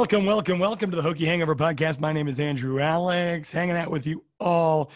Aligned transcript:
Welcome, 0.00 0.24
welcome, 0.24 0.58
welcome 0.58 0.90
to 0.92 0.96
the 0.96 1.02
Hokie 1.02 1.26
Hangover 1.26 1.54
Podcast. 1.54 2.00
My 2.00 2.14
name 2.14 2.26
is 2.26 2.40
Andrew 2.40 2.80
Alex, 2.80 3.52
hanging 3.52 3.76
out 3.76 3.90
with 3.90 4.06
you 4.06 4.24
all 4.40 4.92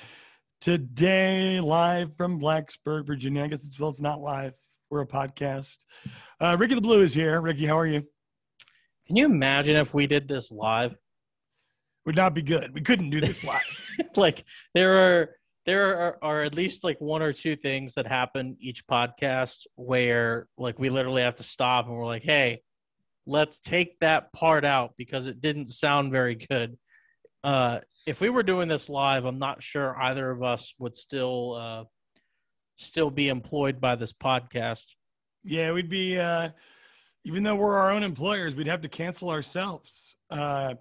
today, 0.62 1.61
live 1.61 2.16
from 2.16 2.41
Blacksburg, 2.41 3.06
Virginia. 3.06 3.45
I 3.45 3.48
guess 3.48 3.66
it's 3.66 3.78
well, 3.78 3.91
it's 3.91 4.01
not 4.01 4.23
live. 4.23 4.55
We're 4.88 5.02
a 5.02 5.06
podcast. 5.06 5.77
Uh, 6.41 6.56
Ricky 6.59 6.77
LaBlue 6.77 7.02
is 7.02 7.12
here. 7.12 7.38
Ricky, 7.38 7.66
how 7.66 7.78
are 7.78 7.87
you? 7.87 8.02
Can 9.06 9.16
you 9.16 9.27
imagine 9.27 9.77
if 9.77 9.92
we 9.92 10.06
did 10.06 10.27
this 10.27 10.51
live? 10.51 10.97
Would 12.06 12.16
not 12.16 12.33
be 12.33 12.41
good. 12.41 12.73
We 12.73 12.80
couldn't 12.80 13.11
do 13.11 13.20
this 13.20 13.45
live. 13.45 13.91
like 14.16 14.42
there 14.73 14.97
are 14.97 15.30
there 15.66 15.98
are, 15.98 16.19
are 16.23 16.42
at 16.45 16.55
least 16.55 16.83
like 16.83 16.98
one 16.98 17.20
or 17.20 17.34
two 17.34 17.56
things 17.56 17.92
that 17.97 18.06
happen 18.06 18.56
each 18.59 18.86
podcast 18.86 19.66
where 19.75 20.48
like 20.56 20.78
we 20.78 20.89
literally 20.89 21.20
have 21.20 21.34
to 21.34 21.45
stop 21.45 21.89
and 21.89 21.95
we're 21.95 22.06
like, 22.06 22.23
hey, 22.23 22.62
let's 23.27 23.59
take 23.59 23.98
that 24.01 24.33
part 24.33 24.64
out 24.64 24.95
because 24.96 25.27
it 25.27 25.41
didn't 25.41 25.66
sound 25.66 26.12
very 26.12 26.34
good. 26.34 26.77
Uh, 27.42 27.80
if 28.06 28.20
we 28.20 28.30
were 28.30 28.42
doing 28.42 28.69
this 28.69 28.88
live, 28.88 29.25
I'm 29.25 29.39
not 29.39 29.62
sure 29.62 29.97
either 30.00 30.30
of 30.30 30.42
us 30.42 30.75
would 30.78 30.97
still 30.97 31.55
uh, 31.55 31.84
still 32.77 33.11
be 33.11 33.28
employed 33.28 33.80
by 33.80 33.97
this 33.97 34.12
podcast. 34.12 34.84
Yeah, 35.42 35.72
we'd 35.72 35.91
be 35.91 36.19
uh, 36.19 36.50
even 37.25 37.42
though 37.42 37.56
we're 37.56 37.77
our 37.77 37.91
own 37.91 38.02
employers, 38.02 38.56
we'd 38.56 38.67
have 38.67 38.83
to 38.83 38.89
cancel 38.89 39.30
ourselves. 39.30 40.17
Uh, 40.30 40.75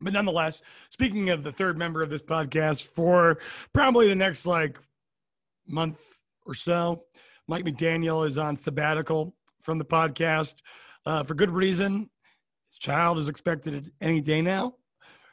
but 0.00 0.12
nonetheless, 0.14 0.62
speaking 0.90 1.28
of 1.30 1.42
the 1.42 1.52
third 1.52 1.76
member 1.76 2.02
of 2.02 2.08
this 2.08 2.22
podcast, 2.22 2.82
for 2.82 3.38
probably 3.74 4.08
the 4.08 4.14
next 4.14 4.46
like 4.46 4.78
month 5.66 6.00
or 6.46 6.54
so, 6.54 7.04
Mike 7.46 7.64
McDaniel 7.64 8.26
is 8.26 8.38
on 8.38 8.56
sabbatical 8.56 9.34
from 9.62 9.78
the 9.78 9.84
podcast 9.84 10.54
uh, 11.06 11.24
for 11.24 11.34
good 11.34 11.50
reason. 11.50 12.10
His 12.70 12.78
child 12.78 13.18
is 13.18 13.28
expected 13.28 13.90
any 14.00 14.20
day 14.20 14.42
now. 14.42 14.74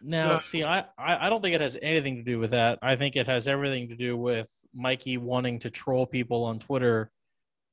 Now, 0.02 0.40
so, 0.40 0.46
see, 0.46 0.64
I, 0.64 0.86
I 0.98 1.30
don't 1.30 1.42
think 1.42 1.56
it 1.56 1.62
has 1.62 1.78
anything 1.82 2.18
to 2.18 2.24
do 2.24 2.40
with 2.40 2.52
that. 2.52 2.80
I 2.82 2.96
think 2.96 3.16
it 3.16 3.26
has 3.28 3.48
everything 3.48 3.90
to 3.90 3.96
do 3.96 4.16
with 4.16 4.48
Mikey 4.74 5.18
wanting 5.18 5.59
to 5.59 5.72
troll 5.72 6.06
people 6.06 6.44
on 6.44 6.59
Twitter, 6.59 7.12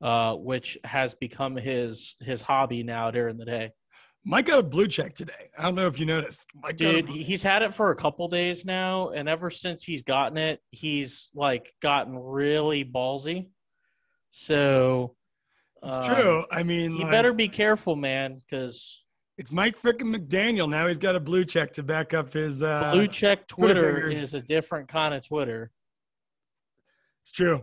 uh, 0.01 0.35
which 0.35 0.79
has 0.85 1.15
become 1.15 1.55
his 1.57 2.17
his 2.21 2.41
hobby 2.41 2.83
now 2.83 3.11
during 3.11 3.37
the 3.37 3.45
day. 3.45 3.73
Mike 4.27 4.47
got 4.47 4.61
a 4.61 4.63
blue 4.63 4.89
check 4.89 5.15
today. 5.15 5.51
I 5.59 5.65
don't 5.65 5.75
know 5.75 5.87
if 5.87 6.01
you 6.01 6.07
noticed. 6.07 6.47
Mike 6.55 6.79
Dude, 6.79 7.11
he's 7.11 7.43
had 7.43 7.63
it 7.63 7.75
for 7.75 7.91
a 7.91 7.97
couple 7.97 8.27
days 8.29 8.65
now, 8.65 9.11
and 9.11 9.29
ever 9.29 9.51
since 9.51 9.83
he's 9.83 10.03
gotten 10.03 10.39
it, 10.39 10.61
he's 10.71 11.31
like 11.35 11.75
gotten 11.83 12.19
really 12.19 12.87
ballsy. 12.87 13.49
So 14.31 15.15
it's 15.85 16.09
um, 16.09 16.15
true. 16.15 16.45
I 16.51 16.63
mean, 16.63 16.93
you 16.93 17.03
like, 17.03 17.11
better 17.11 17.33
be 17.33 17.49
careful, 17.49 17.97
man, 17.97 18.41
because 18.45 19.03
it's 19.37 19.51
Mike 19.51 19.81
frickin' 19.81 20.15
McDaniel. 20.15 20.69
Now 20.69 20.87
he's 20.89 20.99
got 20.99 21.17
a 21.17 21.21
blue 21.21 21.45
check 21.45 21.73
to 21.75 21.83
back 21.83 22.15
up 22.15 22.33
his 22.33 22.63
uh, 22.63 22.93
blue 22.93 23.09
check. 23.09 23.47
Twitter, 23.47 23.93
Twitter 23.93 24.09
is 24.09 24.35
a 24.35 24.41
different 24.41 24.89
kind 24.89 25.15
of 25.15 25.27
Twitter. 25.27 25.71
It's 27.23 27.33
true. 27.33 27.63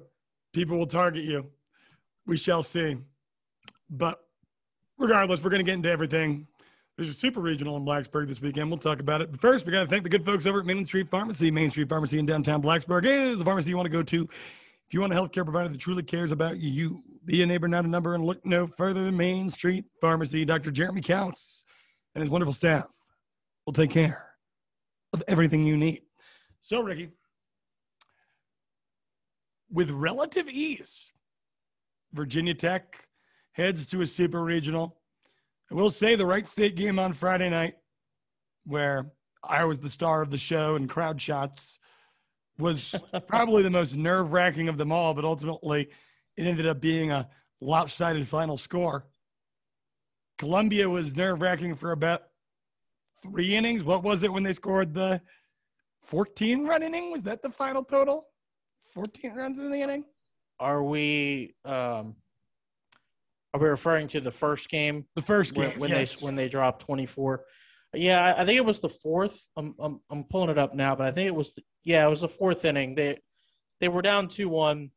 People 0.53 0.77
will 0.77 0.87
target 0.87 1.23
you. 1.23 1.47
We 2.25 2.37
shall 2.37 2.63
see. 2.63 2.97
But 3.89 4.19
regardless, 4.97 5.43
we're 5.43 5.49
going 5.49 5.63
to 5.63 5.69
get 5.69 5.75
into 5.75 5.89
everything. 5.89 6.47
There's 6.97 7.09
a 7.09 7.13
super 7.13 7.39
regional 7.39 7.77
in 7.77 7.85
Blacksburg 7.85 8.27
this 8.27 8.41
weekend. 8.41 8.69
We'll 8.69 8.77
talk 8.77 8.99
about 8.99 9.21
it. 9.21 9.31
But 9.31 9.39
first, 9.39 9.65
we 9.65 9.71
got 9.71 9.83
to 9.83 9.89
thank 9.89 10.03
the 10.03 10.09
good 10.09 10.25
folks 10.25 10.45
over 10.45 10.59
at 10.59 10.65
Main 10.65 10.85
Street 10.85 11.09
Pharmacy, 11.09 11.49
Main 11.49 11.69
Street 11.69 11.89
Pharmacy 11.89 12.19
in 12.19 12.25
downtown 12.25 12.61
Blacksburg. 12.61 13.07
And 13.07 13.39
the 13.39 13.45
pharmacy 13.45 13.69
you 13.69 13.77
want 13.77 13.85
to 13.85 13.91
go 13.91 14.03
to 14.03 14.29
if 14.91 14.95
you 14.95 14.99
want 14.99 15.13
a 15.13 15.15
healthcare 15.15 15.45
provider 15.45 15.69
that 15.69 15.79
truly 15.79 16.03
cares 16.03 16.33
about 16.33 16.57
you, 16.57 16.69
you 16.69 17.03
be 17.23 17.41
a 17.41 17.45
neighbor, 17.45 17.69
not 17.69 17.85
a 17.85 17.87
number, 17.87 18.13
and 18.13 18.25
look 18.25 18.45
no 18.45 18.67
further 18.67 19.05
than 19.05 19.15
Main 19.15 19.49
Street 19.49 19.85
Pharmacy. 20.01 20.43
Dr. 20.43 20.69
Jeremy 20.69 20.99
Counts 20.99 21.63
and 22.13 22.21
his 22.21 22.29
wonderful 22.29 22.51
staff 22.51 22.89
will 23.65 23.71
take 23.71 23.89
care 23.89 24.25
of 25.13 25.23
everything 25.29 25.63
you 25.63 25.77
need. 25.77 26.01
So, 26.59 26.81
Ricky, 26.81 27.07
with 29.71 29.91
relative 29.91 30.49
ease, 30.49 31.13
Virginia 32.11 32.53
Tech 32.53 33.07
heads 33.53 33.85
to 33.87 34.01
a 34.01 34.07
super 34.07 34.43
regional. 34.43 34.97
I 35.71 35.75
will 35.75 35.89
say 35.89 36.17
the 36.17 36.25
Wright 36.25 36.45
State 36.45 36.75
game 36.75 36.99
on 36.99 37.13
Friday 37.13 37.49
night, 37.49 37.75
where 38.65 39.09
I 39.41 39.63
was 39.63 39.79
the 39.79 39.89
star 39.89 40.21
of 40.21 40.31
the 40.31 40.37
show 40.37 40.75
and 40.75 40.89
crowd 40.89 41.21
shots 41.21 41.79
was 42.57 42.95
probably 43.27 43.63
the 43.63 43.69
most 43.69 43.95
nerve 43.95 44.31
wracking 44.31 44.67
of 44.67 44.77
them 44.77 44.91
all, 44.91 45.13
but 45.13 45.25
ultimately 45.25 45.89
it 46.37 46.47
ended 46.47 46.67
up 46.67 46.79
being 46.79 47.11
a 47.11 47.29
lopsided 47.59 48.27
final 48.27 48.57
score. 48.57 49.05
Columbia 50.37 50.89
was 50.89 51.15
nerve 51.15 51.41
wracking 51.41 51.75
for 51.75 51.91
about 51.91 52.23
three 53.21 53.55
innings. 53.55 53.83
What 53.83 54.03
was 54.03 54.23
it 54.23 54.33
when 54.33 54.43
they 54.43 54.53
scored 54.53 54.93
the 54.93 55.21
14 56.03 56.65
run 56.65 56.83
inning? 56.83 57.11
Was 57.11 57.23
that 57.23 57.41
the 57.41 57.49
final 57.49 57.83
total? 57.83 58.25
14 58.83 59.33
runs 59.35 59.59
in 59.59 59.71
the 59.71 59.79
inning? 59.79 60.03
Are 60.59 60.83
we 60.83 61.55
um 61.65 62.15
are 63.53 63.59
we 63.59 63.67
referring 63.67 64.07
to 64.09 64.21
the 64.21 64.31
first 64.31 64.69
game? 64.69 65.05
The 65.15 65.21
first 65.21 65.53
game 65.53 65.71
when, 65.71 65.79
when 65.79 65.89
yes. 65.89 66.19
they 66.19 66.25
when 66.25 66.35
they 66.35 66.47
dropped 66.47 66.83
24. 66.83 67.43
Yeah, 67.93 68.33
I 68.37 68.45
think 68.45 68.57
it 68.57 68.65
was 68.65 68.79
the 68.79 68.89
fourth. 68.89 69.37
I'm, 69.57 69.75
I'm 69.79 69.99
I'm 70.09 70.23
pulling 70.23 70.49
it 70.49 70.57
up 70.57 70.73
now, 70.73 70.95
but 70.95 71.07
I 71.07 71.11
think 71.11 71.27
it 71.27 71.35
was 71.35 71.53
the, 71.53 71.63
yeah, 71.83 72.05
it 72.05 72.09
was 72.09 72.21
the 72.21 72.29
fourth 72.29 72.63
inning. 72.63 72.95
They 72.95 73.19
they 73.81 73.89
were 73.89 74.01
down 74.01 74.29
two 74.29 74.47
one, 74.47 74.91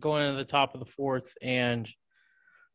going 0.00 0.26
into 0.26 0.38
the 0.38 0.44
top 0.44 0.74
of 0.74 0.80
the 0.80 0.90
fourth, 0.90 1.32
and 1.40 1.88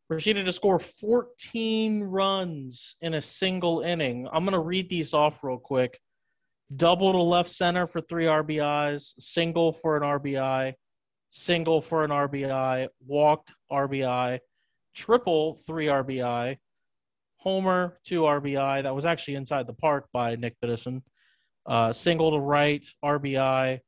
proceeded 0.07 0.45
to 0.45 0.53
score 0.53 0.79
14 0.79 2.03
runs 2.03 2.95
in 3.01 3.13
a 3.13 3.21
single 3.21 3.81
inning. 3.81 4.27
I'm 4.31 4.45
gonna 4.45 4.59
read 4.59 4.89
these 4.89 5.13
off 5.13 5.43
real 5.43 5.57
quick. 5.57 5.99
Double 6.73 7.11
to 7.11 7.21
left 7.21 7.49
center 7.49 7.87
for 7.87 7.99
three 7.99 8.25
RBIs, 8.25 9.13
single 9.19 9.73
for 9.73 9.97
an 9.97 10.03
RBI, 10.03 10.73
single 11.31 11.81
for 11.81 12.05
an 12.05 12.11
RBI, 12.11 12.87
walked 13.05 13.53
RBI, 13.69 14.39
triple 14.95 15.55
three 15.67 15.87
RBI, 15.87 16.57
homer, 17.41 17.97
two 18.05 18.21
RBI. 18.21 18.83
That 18.83 18.95
was 18.95 19.05
actually 19.05 19.35
inside 19.35 19.65
the 19.67 19.73
park 19.73 20.07
by 20.13 20.35
Nick 20.35 20.55
Biddison. 20.61 21.01
Uh, 21.65 21.91
single 21.91 22.31
to 22.31 22.39
right, 22.39 22.85
RBI, 23.03 23.79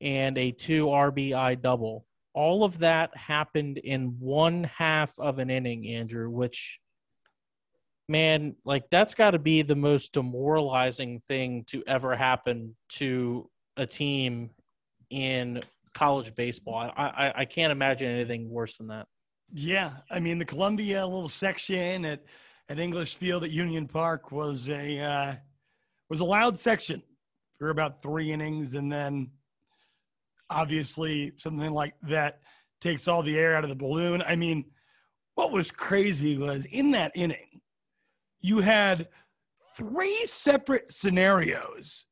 and 0.00 0.38
a 0.38 0.52
two 0.52 0.86
RBI 0.86 1.60
double. 1.60 2.06
All 2.34 2.64
of 2.64 2.78
that 2.78 3.16
happened 3.16 3.78
in 3.78 4.16
one 4.20 4.64
half 4.64 5.12
of 5.18 5.40
an 5.40 5.50
inning, 5.50 5.88
Andrew, 5.88 6.30
which, 6.30 6.78
man, 8.08 8.54
like 8.64 8.84
that's 8.90 9.14
got 9.14 9.32
to 9.32 9.40
be 9.40 9.62
the 9.62 9.76
most 9.76 10.12
demoralizing 10.12 11.20
thing 11.26 11.64
to 11.68 11.82
ever 11.86 12.14
happen 12.14 12.76
to 12.90 13.50
a 13.76 13.86
team 13.86 14.50
in 15.10 15.62
college 15.94 16.34
baseball. 16.36 16.92
I, 16.96 17.02
I, 17.02 17.32
I 17.38 17.44
can't 17.44 17.72
imagine 17.72 18.08
anything 18.08 18.48
worse 18.48 18.76
than 18.76 18.88
that. 18.88 19.06
Yeah. 19.52 19.94
I 20.10 20.20
mean, 20.20 20.38
the 20.38 20.44
Columbia 20.44 21.04
little 21.04 21.28
section 21.28 22.04
at– 22.04 22.22
at 22.68 22.78
English 22.78 23.16
Field 23.16 23.44
at 23.44 23.50
Union 23.50 23.86
Park 23.86 24.30
was 24.30 24.68
a 24.68 24.98
uh, 24.98 25.34
was 26.08 26.20
a 26.20 26.24
loud 26.24 26.58
section 26.58 27.02
for 27.58 27.70
about 27.70 28.02
three 28.02 28.32
innings, 28.32 28.74
and 28.74 28.90
then 28.90 29.30
obviously 30.50 31.32
something 31.36 31.72
like 31.72 31.94
that 32.02 32.40
takes 32.80 33.08
all 33.08 33.22
the 33.22 33.38
air 33.38 33.56
out 33.56 33.64
of 33.64 33.70
the 33.70 33.76
balloon. 33.76 34.22
I 34.22 34.36
mean, 34.36 34.64
what 35.34 35.52
was 35.52 35.70
crazy 35.70 36.38
was 36.38 36.64
in 36.66 36.90
that 36.92 37.12
inning, 37.14 37.60
you 38.40 38.60
had 38.60 39.08
three 39.76 40.24
separate 40.26 40.92
scenarios 40.92 42.06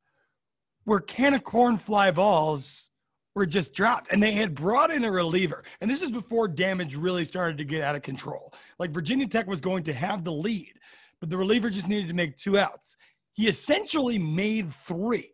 where 0.84 1.00
can 1.00 1.34
of 1.34 1.44
corn 1.44 1.76
fly 1.76 2.10
balls 2.10 2.90
were 3.36 3.46
just 3.46 3.74
dropped 3.74 4.10
and 4.10 4.20
they 4.20 4.32
had 4.32 4.54
brought 4.54 4.90
in 4.90 5.04
a 5.04 5.10
reliever. 5.10 5.62
And 5.80 5.90
this 5.90 6.00
is 6.00 6.10
before 6.10 6.48
damage 6.48 6.96
really 6.96 7.24
started 7.24 7.58
to 7.58 7.64
get 7.64 7.82
out 7.82 7.94
of 7.94 8.00
control. 8.00 8.52
Like 8.78 8.90
Virginia 8.90 9.28
Tech 9.28 9.46
was 9.46 9.60
going 9.60 9.84
to 9.84 9.92
have 9.92 10.24
the 10.24 10.32
lead, 10.32 10.72
but 11.20 11.28
the 11.28 11.36
reliever 11.36 11.68
just 11.68 11.86
needed 11.86 12.08
to 12.08 12.14
make 12.14 12.38
two 12.38 12.58
outs. 12.58 12.96
He 13.34 13.46
essentially 13.46 14.18
made 14.18 14.74
three. 14.86 15.30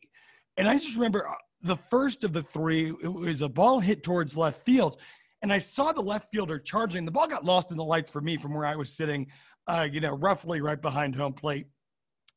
And 0.56 0.68
I 0.68 0.76
just 0.76 0.96
remember 0.96 1.28
uh, 1.28 1.34
the 1.62 1.76
first 1.76 2.24
of 2.24 2.32
the 2.32 2.42
three, 2.42 2.88
it 2.88 3.08
was 3.08 3.40
a 3.40 3.48
ball 3.48 3.78
hit 3.78 4.02
towards 4.02 4.36
left 4.36 4.66
field. 4.66 5.00
And 5.40 5.52
I 5.52 5.60
saw 5.60 5.92
the 5.92 6.02
left 6.02 6.32
fielder 6.32 6.58
charging. 6.58 7.04
The 7.04 7.12
ball 7.12 7.28
got 7.28 7.44
lost 7.44 7.70
in 7.70 7.76
the 7.76 7.84
lights 7.84 8.10
for 8.10 8.20
me 8.20 8.36
from 8.36 8.52
where 8.52 8.66
I 8.66 8.74
was 8.74 8.92
sitting, 8.92 9.28
uh, 9.68 9.86
you 9.90 10.00
know, 10.00 10.16
roughly 10.16 10.60
right 10.60 10.80
behind 10.80 11.14
home 11.14 11.34
plate, 11.34 11.66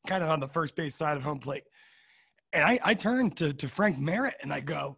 kind 0.06 0.22
of 0.22 0.30
on 0.30 0.38
the 0.38 0.48
first 0.48 0.76
base 0.76 0.94
side 0.94 1.16
of 1.16 1.24
home 1.24 1.40
plate. 1.40 1.64
And 2.52 2.64
I, 2.64 2.78
I 2.84 2.94
turned 2.94 3.36
to, 3.38 3.52
to 3.52 3.68
Frank 3.68 3.98
Merritt 3.98 4.36
and 4.42 4.52
I 4.52 4.60
go, 4.60 4.96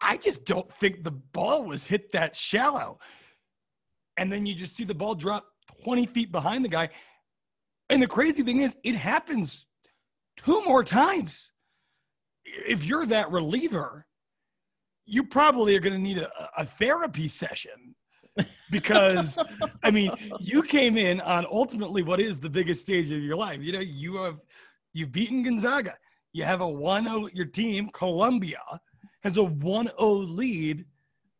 I 0.00 0.16
just 0.16 0.44
don't 0.44 0.72
think 0.72 1.02
the 1.02 1.10
ball 1.10 1.64
was 1.64 1.86
hit 1.86 2.12
that 2.12 2.36
shallow. 2.36 2.98
And 4.16 4.32
then 4.32 4.46
you 4.46 4.54
just 4.54 4.76
see 4.76 4.84
the 4.84 4.94
ball 4.94 5.14
drop 5.14 5.46
20 5.84 6.06
feet 6.06 6.32
behind 6.32 6.64
the 6.64 6.68
guy. 6.68 6.88
And 7.90 8.02
the 8.02 8.06
crazy 8.06 8.42
thing 8.42 8.58
is, 8.62 8.76
it 8.84 8.94
happens 8.94 9.66
two 10.36 10.62
more 10.64 10.84
times. 10.84 11.52
If 12.44 12.86
you're 12.86 13.06
that 13.06 13.30
reliever, 13.30 14.06
you 15.06 15.24
probably 15.24 15.74
are 15.76 15.80
going 15.80 15.94
to 15.94 16.00
need 16.00 16.18
a, 16.18 16.30
a, 16.56 16.64
therapy 16.64 17.28
session. 17.28 17.94
because 18.70 19.42
I 19.82 19.90
mean, 19.90 20.10
you 20.38 20.62
came 20.62 20.96
in 20.96 21.20
on 21.22 21.46
ultimately 21.50 22.02
what 22.02 22.20
is 22.20 22.38
the 22.38 22.50
biggest 22.50 22.82
stage 22.82 23.10
of 23.10 23.22
your 23.22 23.36
life. 23.36 23.60
You 23.62 23.72
know, 23.72 23.80
you 23.80 24.16
have 24.16 24.38
you've 24.92 25.12
beaten 25.12 25.42
Gonzaga. 25.42 25.96
You 26.32 26.44
have 26.44 26.60
a 26.60 26.66
1-0 26.66 27.30
your 27.34 27.46
team, 27.46 27.88
Columbia, 27.92 28.60
has 29.22 29.36
a 29.36 29.40
1-0 29.40 30.36
lead 30.36 30.84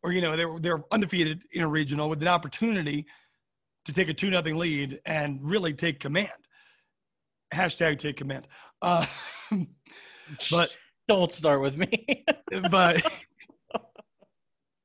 or 0.03 0.13
you 0.13 0.21
know, 0.21 0.37
they're 0.37 0.59
they're 0.59 0.85
undefeated 0.93 1.45
in 1.53 1.63
a 1.63 1.69
regional 1.69 2.09
with 2.09 2.23
an 2.23 2.29
opportunity 2.29 3.07
to 3.85 3.93
take 3.93 4.09
a 4.09 4.15
2 4.15 4.31
nothing 4.31 4.57
lead 4.57 5.01
and 5.07 5.41
really 5.43 5.73
take 5.73 6.01
command. 6.01 6.29
Hashtag 7.53 7.99
take 7.99 8.17
command. 8.17 8.47
Uh, 8.83 9.07
but 10.51 10.75
don't 11.07 11.33
start 11.33 11.61
with 11.61 11.77
me. 11.77 12.25
but 12.71 13.03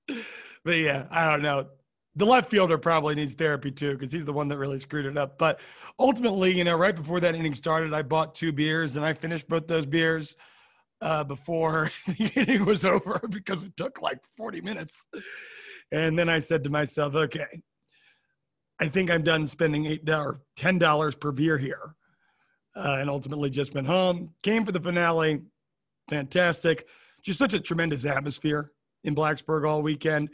but 0.08 0.72
yeah, 0.72 1.06
I 1.12 1.30
don't 1.32 1.42
know. 1.42 1.68
The 2.16 2.26
left 2.26 2.50
fielder 2.50 2.78
probably 2.78 3.16
needs 3.16 3.34
therapy 3.34 3.72
too 3.72 3.94
because 3.94 4.12
he's 4.12 4.26
the 4.26 4.34
one 4.34 4.48
that 4.50 4.58
really 4.58 4.80
screwed 4.80 5.06
it 5.06 5.18
up. 5.18 5.38
But 5.38 5.60
ultimately, 6.00 6.56
you 6.56 6.64
know, 6.64 6.76
right 6.76 6.96
before 6.96 7.20
that 7.20 7.36
inning 7.36 7.56
started, 7.56 7.94
I 7.94 8.04
bought 8.04 8.36
two 8.36 8.52
beers 8.52 8.96
and 8.96 9.06
I 9.06 9.14
finished 9.14 9.50
both 9.50 9.68
those 9.68 9.88
beers 9.88 10.38
uh, 11.04 11.24
before 11.24 11.92
the 12.08 12.32
inning 12.36 12.66
was 12.66 12.86
over 12.86 13.22
because 13.30 13.62
it 13.62 13.76
took 13.76 14.02
like 14.02 14.20
40 14.38 14.62
minutes. 14.62 15.06
And 15.92 16.18
then 16.18 16.30
I 16.30 16.40
said 16.40 16.64
to 16.64 16.70
myself, 16.70 17.14
okay, 17.14 17.62
I 18.80 18.88
think 18.88 19.12
I'm 19.12 19.24
done 19.24 19.46
spending 19.46 19.86
eight 19.86 20.06
dollars, 20.06 20.38
ten 20.56 20.80
dollars 20.80 21.14
per 21.14 21.32
beer 21.32 21.58
here, 21.58 21.96
uh, 22.76 22.98
and 23.00 23.10
ultimately 23.10 23.50
just 23.50 23.76
went 23.76 23.86
home. 23.86 24.32
Came 24.42 24.66
for 24.66 24.72
the 24.72 24.80
finale, 24.80 25.42
fantastic, 26.10 26.88
just 27.22 27.38
such 27.38 27.54
a 27.54 27.60
tremendous 27.60 28.06
atmosphere 28.06 28.72
in 29.04 29.14
Blacksburg 29.14 29.68
all 29.68 29.82
weekend. 29.82 30.30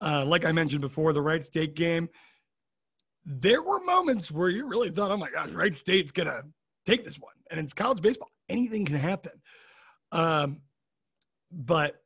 Uh, 0.00 0.24
like 0.24 0.44
I 0.44 0.50
mentioned 0.50 0.80
before, 0.80 1.12
the 1.12 1.22
Wright 1.22 1.44
State 1.44 1.74
game, 1.74 2.08
there 3.24 3.62
were 3.62 3.80
moments 3.84 4.32
where 4.32 4.48
you 4.48 4.66
really 4.66 4.90
thought, 4.90 5.10
oh 5.12 5.16
my 5.16 5.30
gosh, 5.30 5.50
Wright 5.50 5.72
State's 5.72 6.10
to 6.12 6.42
take 6.84 7.04
this 7.04 7.18
one. 7.18 7.34
And 7.50 7.60
it's 7.60 7.72
college 7.72 8.02
baseball, 8.02 8.30
anything 8.48 8.84
can 8.84 8.96
happen. 8.96 9.32
Um, 10.12 10.60
but 11.50 12.02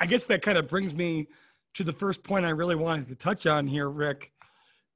I 0.00 0.06
guess 0.06 0.26
that 0.26 0.42
kind 0.42 0.58
of 0.58 0.68
brings 0.68 0.94
me 0.94 1.28
to 1.74 1.84
the 1.84 1.92
first 1.92 2.22
point 2.22 2.44
I 2.44 2.50
really 2.50 2.76
wanted 2.76 3.08
to 3.08 3.14
touch 3.14 3.46
on 3.46 3.66
here, 3.66 3.88
Rick, 3.88 4.32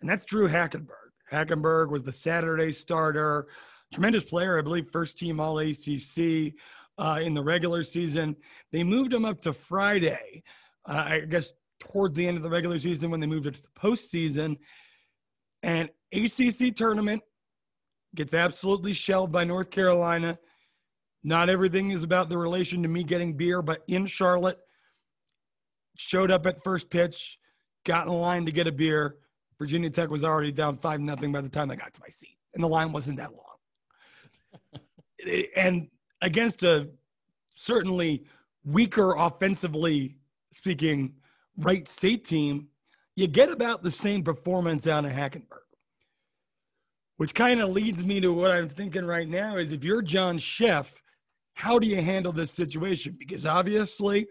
and 0.01 0.09
that's 0.09 0.25
Drew 0.25 0.49
Hackenberg. 0.49 1.09
Hackenberg 1.33 1.91
was 1.91 2.03
the 2.03 2.13
Saturday 2.13 2.73
starter, 2.73 3.49
tremendous 3.93 4.25
player, 4.25 4.59
I 4.59 4.63
believe, 4.63 4.91
first 4.91 5.19
team 5.19 5.41
All 5.41 5.59
ACC 5.59 6.55
uh, 6.99 7.21
in 7.23 7.35
the 7.35 7.43
regular 7.43 7.83
season. 7.83 8.37
They 8.73 8.83
moved 8.83 9.13
him 9.13 9.25
up 9.25 9.41
to 9.43 9.53
Friday, 9.53 10.43
uh, 10.89 11.05
I 11.07 11.21
guess 11.21 11.53
towards 11.81 12.17
the 12.17 12.27
end 12.27 12.37
of 12.37 12.43
the 12.43 12.51
regular 12.51 12.79
season 12.79 13.11
when 13.11 13.21
they 13.21 13.27
moved 13.27 13.47
it 13.47 13.55
to 13.55 13.63
the 13.63 13.81
postseason. 13.81 14.57
And 15.63 15.89
ACC 16.13 16.75
tournament 16.75 17.23
gets 18.15 18.35
absolutely 18.35 18.93
shelled 18.93 19.33
by 19.33 19.45
North 19.45 19.71
Carolina. 19.71 20.39
Not 21.29 21.51
everything 21.51 21.91
is 21.91 22.05
about 22.05 22.31
the 22.31 22.39
relation 22.39 22.83
to 22.83 22.89
me 22.89 23.05
getting 23.05 23.35
beer, 23.35 23.61
but 23.61 23.83
in 23.87 24.07
Charlotte, 24.07 24.59
showed 25.95 26.31
up 26.31 26.47
at 26.47 26.65
first 26.65 26.89
pitch, 26.89 27.39
got 27.85 28.07
in 28.07 28.15
line 28.15 28.47
to 28.47 28.51
get 28.51 28.67
a 28.67 28.73
beer. 28.73 29.17
Virginia 29.59 29.91
Tech 29.91 30.09
was 30.09 30.25
already 30.25 30.53
down 30.53 30.79
five 30.79 31.01
nothing 31.01 31.31
by 31.31 31.43
the 31.43 31.49
time 31.51 31.71
I 31.71 31.77
got 31.77 31.93
to 31.93 32.01
my 32.01 32.09
seat, 32.09 32.39
and 32.55 32.65
the 32.65 32.69
line 32.69 32.93
wasn't 32.93 33.19
that 33.19 33.33
long. 33.35 34.81
and 35.55 35.89
against 36.23 36.63
a 36.63 36.89
certainly 37.57 38.25
weaker 38.65 39.15
offensively 39.15 40.17
speaking 40.51 41.13
Wright 41.59 41.87
State 41.87 42.25
team, 42.25 42.69
you 43.17 43.27
get 43.27 43.51
about 43.51 43.83
the 43.83 43.91
same 43.91 44.23
performance 44.23 44.87
out 44.87 45.05
of 45.05 45.11
Hackenberg. 45.11 45.59
Which 47.19 47.35
kind 47.35 47.61
of 47.61 47.69
leads 47.69 48.03
me 48.03 48.19
to 48.21 48.33
what 48.33 48.51
I'm 48.51 48.71
thinking 48.71 49.05
right 49.05 49.29
now 49.29 49.59
is 49.59 49.73
if 49.73 49.85
you're 49.85 50.01
John 50.01 50.39
Szefc, 50.39 50.95
how 51.59 51.77
do 51.77 51.89
you 51.89 52.01
handle 52.01 52.33
this 52.33 52.53
situation? 52.53 53.17
Because 53.19 53.45
obviously, 53.45 54.29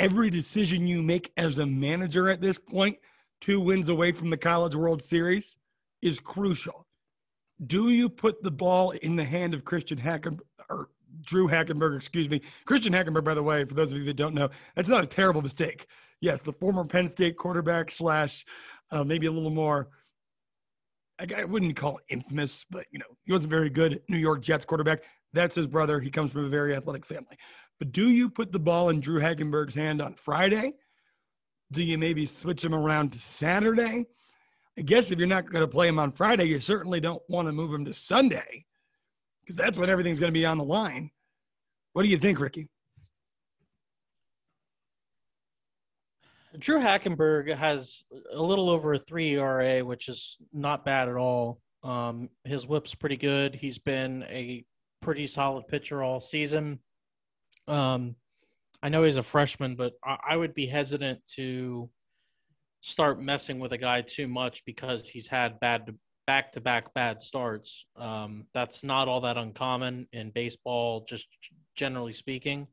every 0.00 0.28
decision 0.28 0.88
you 0.88 1.04
make 1.04 1.30
as 1.36 1.60
a 1.60 1.64
manager 1.66 2.28
at 2.28 2.40
this 2.40 2.58
point, 2.58 2.98
two 3.40 3.60
wins 3.60 3.90
away 3.90 4.10
from 4.10 4.28
the 4.28 4.36
College 4.36 4.74
World 4.74 5.00
Series, 5.00 5.56
is 6.02 6.18
crucial. 6.18 6.84
Do 7.64 7.90
you 7.90 8.08
put 8.08 8.42
the 8.42 8.50
ball 8.50 8.90
in 8.90 9.14
the 9.14 9.24
hand 9.24 9.54
of 9.54 9.64
Christian 9.64 9.98
Hackenberg 9.98 10.40
or 10.68 10.88
Drew 11.24 11.46
Hackenberg, 11.46 11.96
excuse 11.96 12.28
me. 12.28 12.42
Christian 12.64 12.92
Hackenberg, 12.92 13.24
by 13.24 13.34
the 13.34 13.42
way, 13.42 13.64
for 13.64 13.74
those 13.74 13.92
of 13.92 13.98
you 13.98 14.04
that 14.06 14.16
don't 14.16 14.34
know, 14.34 14.48
that's 14.74 14.88
not 14.88 15.04
a 15.04 15.06
terrible 15.06 15.42
mistake. 15.42 15.86
Yes, 16.20 16.42
the 16.42 16.52
former 16.52 16.84
Penn 16.84 17.06
State 17.06 17.36
quarterback 17.36 17.92
slash 17.92 18.44
uh, 18.90 19.04
maybe 19.04 19.26
a 19.28 19.32
little 19.32 19.50
more, 19.50 19.90
I, 21.18 21.44
wouldn't 21.44 21.76
call 21.76 21.98
infamous, 22.08 22.64
but 22.70 22.86
you 22.90 22.98
know, 22.98 23.06
he 23.24 23.32
wasn't 23.32 23.50
very 23.50 23.70
good 23.70 24.00
New 24.08 24.18
York 24.18 24.40
Jets 24.40 24.64
quarterback. 24.64 25.02
That's 25.32 25.54
his 25.54 25.66
brother. 25.66 26.00
He 26.00 26.10
comes 26.10 26.30
from 26.30 26.44
a 26.44 26.48
very 26.48 26.74
athletic 26.74 27.04
family. 27.04 27.36
But 27.78 27.92
do 27.92 28.08
you 28.10 28.30
put 28.30 28.52
the 28.52 28.58
ball 28.58 28.90
in 28.90 29.00
Drew 29.00 29.20
Hackenberg's 29.20 29.74
hand 29.74 30.00
on 30.00 30.14
Friday? 30.14 30.74
Do 31.72 31.82
you 31.82 31.98
maybe 31.98 32.24
switch 32.24 32.64
him 32.64 32.74
around 32.74 33.12
to 33.12 33.18
Saturday? 33.18 34.06
I 34.78 34.82
guess 34.82 35.10
if 35.10 35.18
you're 35.18 35.26
not 35.26 35.50
going 35.50 35.62
to 35.62 35.68
play 35.68 35.88
him 35.88 35.98
on 35.98 36.12
Friday, 36.12 36.44
you 36.44 36.60
certainly 36.60 37.00
don't 37.00 37.22
want 37.28 37.48
to 37.48 37.52
move 37.52 37.74
him 37.74 37.84
to 37.84 37.94
Sunday 37.94 38.64
because 39.40 39.56
that's 39.56 39.76
when 39.76 39.90
everything's 39.90 40.20
going 40.20 40.32
to 40.32 40.38
be 40.38 40.46
on 40.46 40.58
the 40.58 40.64
line. 40.64 41.10
What 41.92 42.04
do 42.04 42.08
you 42.08 42.18
think, 42.18 42.38
Ricky? 42.38 42.68
Drew 46.56 46.80
Hackenberg 46.80 47.54
has 47.56 48.02
a 48.32 48.40
little 48.40 48.70
over 48.70 48.94
a 48.94 48.98
three 48.98 49.34
ERA, 49.34 49.84
which 49.84 50.08
is 50.08 50.36
not 50.52 50.84
bad 50.84 51.08
at 51.08 51.16
all. 51.16 51.60
Um, 51.82 52.30
his 52.44 52.66
whip's 52.66 52.94
pretty 52.94 53.16
good. 53.16 53.54
He's 53.54 53.78
been 53.78 54.22
a 54.24 54.64
pretty 55.00 55.26
solid 55.26 55.68
pitcher 55.68 56.02
all 56.02 56.20
season. 56.20 56.80
Um, 57.66 58.16
I 58.82 58.88
know 58.88 59.04
he's 59.04 59.16
a 59.16 59.22
freshman, 59.22 59.76
but 59.76 59.92
I, 60.04 60.16
I 60.30 60.36
would 60.36 60.54
be 60.54 60.66
hesitant 60.66 61.20
to 61.34 61.90
start 62.80 63.20
messing 63.20 63.58
with 63.58 63.72
a 63.72 63.78
guy 63.78 64.02
too 64.02 64.28
much 64.28 64.64
because 64.64 65.08
he's 65.08 65.26
had 65.26 65.60
bad 65.60 65.94
back 66.26 66.52
to 66.52 66.60
back 66.60 66.92
bad 66.94 67.22
starts. 67.22 67.86
Um, 67.96 68.44
that's 68.54 68.84
not 68.84 69.08
all 69.08 69.22
that 69.22 69.36
uncommon 69.36 70.06
in 70.12 70.30
baseball, 70.30 71.06
just 71.08 71.26
generally 71.74 72.12
speaking. 72.12 72.68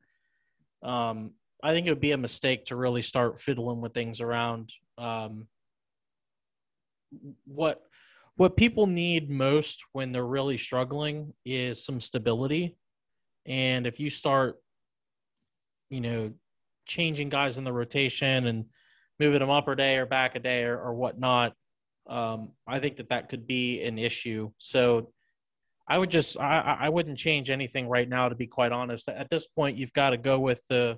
Um, 0.83 1.31
I 1.63 1.71
think 1.71 1.87
it 1.87 1.91
would 1.91 1.99
be 1.99 2.11
a 2.11 2.17
mistake 2.17 2.65
to 2.67 2.75
really 2.75 3.01
start 3.01 3.39
fiddling 3.39 3.81
with 3.81 3.93
things 3.93 4.21
around. 4.21 4.71
Um, 4.97 5.47
what 7.45 7.81
what 8.37 8.57
people 8.57 8.85
need 8.87 9.29
most 9.29 9.83
when 9.93 10.11
they're 10.11 10.25
really 10.25 10.57
struggling 10.57 11.33
is 11.45 11.83
some 11.83 12.01
stability, 12.01 12.75
and 13.45 13.87
if 13.87 13.99
you 13.99 14.09
start, 14.09 14.61
you 15.89 16.01
know, 16.01 16.33
changing 16.85 17.29
guys 17.29 17.57
in 17.57 17.63
the 17.63 17.71
rotation 17.71 18.47
and 18.47 18.65
moving 19.19 19.39
them 19.39 19.49
up 19.49 19.67
a 19.67 19.75
day 19.75 19.97
or 19.97 20.05
back 20.05 20.35
a 20.35 20.39
day 20.39 20.63
or, 20.63 20.77
or 20.77 20.93
whatnot, 20.93 21.53
um, 22.07 22.51
I 22.67 22.79
think 22.79 22.97
that 22.97 23.09
that 23.09 23.29
could 23.29 23.47
be 23.47 23.81
an 23.83 23.97
issue. 23.97 24.51
So 24.57 25.13
I 25.87 25.97
would 25.97 26.09
just 26.11 26.39
I, 26.39 26.77
I 26.81 26.89
wouldn't 26.89 27.17
change 27.17 27.49
anything 27.49 27.87
right 27.87 28.09
now 28.09 28.29
to 28.29 28.35
be 28.35 28.47
quite 28.47 28.71
honest. 28.71 29.07
At 29.07 29.29
this 29.29 29.47
point, 29.47 29.77
you've 29.77 29.93
got 29.93 30.11
to 30.11 30.17
go 30.17 30.39
with 30.39 30.61
the 30.67 30.97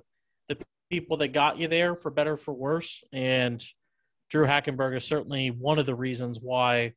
people 0.90 1.18
that 1.18 1.28
got 1.28 1.58
you 1.58 1.68
there 1.68 1.94
for 1.94 2.10
better 2.10 2.36
for 2.36 2.54
worse. 2.54 3.02
And 3.12 3.62
Drew 4.30 4.46
Hackenberg 4.46 4.96
is 4.96 5.04
certainly 5.04 5.48
one 5.50 5.78
of 5.78 5.86
the 5.86 5.94
reasons 5.94 6.38
why 6.40 6.94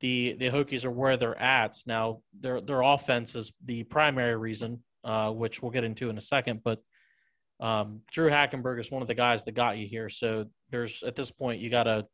the 0.00 0.36
the 0.38 0.50
Hokies 0.50 0.84
are 0.84 0.90
where 0.90 1.16
they're 1.16 1.40
at 1.40 1.76
now. 1.86 2.20
Their 2.38 2.60
their 2.60 2.82
offense 2.82 3.34
is 3.34 3.52
the 3.64 3.84
primary 3.84 4.36
reason, 4.36 4.82
uh, 5.04 5.30
which 5.30 5.62
we'll 5.62 5.72
get 5.72 5.84
into 5.84 6.10
in 6.10 6.18
a 6.18 6.22
second. 6.22 6.62
But 6.64 6.80
um, 7.60 8.02
Drew 8.12 8.30
Hackenberg 8.30 8.80
is 8.80 8.90
one 8.90 9.02
of 9.02 9.08
the 9.08 9.14
guys 9.14 9.44
that 9.44 9.52
got 9.52 9.78
you 9.78 9.86
here. 9.86 10.08
So 10.08 10.46
there's 10.70 11.02
at 11.02 11.16
this 11.16 11.30
point 11.30 11.60
you 11.60 11.70
gotta 11.70 12.06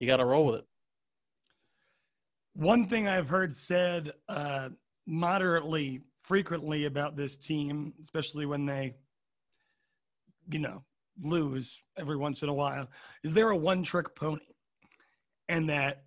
you 0.00 0.06
gotta 0.06 0.24
roll 0.24 0.46
with 0.46 0.56
it. 0.56 0.64
One 2.54 2.86
thing 2.88 3.06
I've 3.06 3.28
heard 3.28 3.54
said 3.54 4.12
uh, 4.28 4.70
moderately 5.06 6.02
frequently 6.28 6.84
about 6.84 7.16
this 7.16 7.36
team, 7.36 7.94
especially 8.02 8.46
when 8.46 8.66
they, 8.66 8.94
you 10.50 10.58
know, 10.58 10.84
lose 11.20 11.82
every 11.96 12.16
once 12.16 12.42
in 12.42 12.48
a 12.48 12.54
while, 12.54 12.88
is 13.24 13.34
they're 13.34 13.50
a 13.50 13.56
one 13.56 13.82
trick 13.82 14.14
pony. 14.14 14.40
And 15.48 15.68
that 15.70 16.04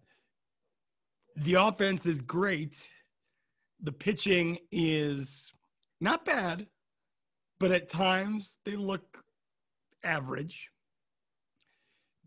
the 1.36 1.56
offense 1.56 2.06
is 2.06 2.22
great. 2.22 2.88
The 3.82 3.92
pitching 3.92 4.60
is 4.72 5.52
not 6.00 6.26
bad, 6.26 6.68
but 7.60 7.72
at 7.72 7.90
times 7.90 8.60
they 8.66 8.76
look 8.76 9.24
average 10.04 10.72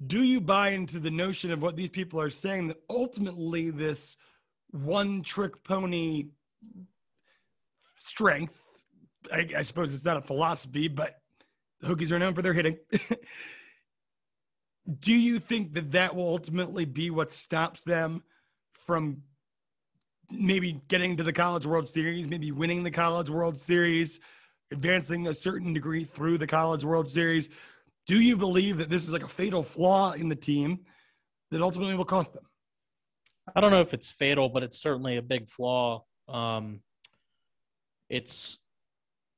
do 0.06 0.22
you 0.22 0.40
buy 0.40 0.70
into 0.70 0.98
the 0.98 1.10
notion 1.10 1.50
of 1.50 1.62
what 1.62 1.76
these 1.76 1.90
people 1.90 2.20
are 2.20 2.30
saying 2.30 2.68
that 2.68 2.78
ultimately 2.90 3.70
this 3.70 4.16
one 4.70 5.22
trick 5.22 5.62
pony 5.64 6.26
strength 7.96 8.84
I, 9.32 9.48
I, 9.58 9.62
suppose 9.62 9.94
it's 9.94 10.04
not 10.04 10.16
a 10.16 10.22
philosophy 10.22 10.88
but 10.88 11.20
the 11.84 11.94
hokies 11.94 12.10
are 12.10 12.18
known 12.18 12.34
for 12.34 12.42
their 12.42 12.54
hitting 12.54 12.76
do 15.00 15.14
you 15.14 15.38
think 15.38 15.74
that 15.74 15.92
that 15.92 16.14
will 16.14 16.28
ultimately 16.28 16.84
be 16.84 17.10
what 17.10 17.32
stops 17.32 17.82
them 17.82 18.22
from 18.86 19.22
maybe 20.30 20.80
getting 20.88 21.16
to 21.16 21.22
the 21.22 21.32
College 21.32 21.66
World 21.66 21.88
Series, 21.88 22.26
maybe 22.26 22.52
winning 22.52 22.82
the 22.82 22.90
College 22.90 23.30
World 23.30 23.58
Series, 23.60 24.20
advancing 24.70 25.26
a 25.26 25.34
certain 25.34 25.72
degree 25.72 26.04
through 26.04 26.38
the 26.38 26.46
College 26.46 26.84
World 26.84 27.10
Series? 27.10 27.48
Do 28.06 28.20
you 28.20 28.36
believe 28.36 28.78
that 28.78 28.90
this 28.90 29.04
is 29.04 29.12
like 29.12 29.22
a 29.22 29.28
fatal 29.28 29.62
flaw 29.62 30.12
in 30.12 30.28
the 30.28 30.36
team 30.36 30.80
that 31.50 31.62
ultimately 31.62 31.94
will 31.94 32.04
cost 32.04 32.34
them? 32.34 32.44
I 33.54 33.60
don't 33.60 33.70
know 33.70 33.80
if 33.80 33.94
it's 33.94 34.10
fatal, 34.10 34.48
but 34.48 34.62
it's 34.62 34.80
certainly 34.80 35.16
a 35.16 35.22
big 35.22 35.48
flaw. 35.48 36.04
Um, 36.28 36.80
it's 38.08 38.58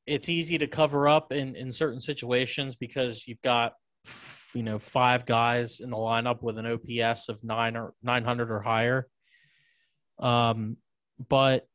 it's 0.06 0.28
easy 0.28 0.58
to 0.58 0.66
cover 0.66 1.08
up 1.08 1.32
in 1.32 1.56
in 1.56 1.72
certain 1.72 2.00
situations 2.00 2.76
because 2.76 3.26
you've 3.26 3.42
got 3.42 3.72
you 4.54 4.62
know 4.62 4.78
five 4.78 5.26
guys 5.26 5.80
in 5.80 5.90
the 5.90 5.96
lineup 5.96 6.42
with 6.42 6.58
an 6.58 6.66
OPS 6.66 7.28
of 7.28 7.42
nine 7.42 7.76
or 7.76 7.92
nine 8.02 8.24
hundred 8.24 8.50
or 8.50 8.60
higher. 8.60 9.06
Um, 10.18 10.76
but 11.28 11.66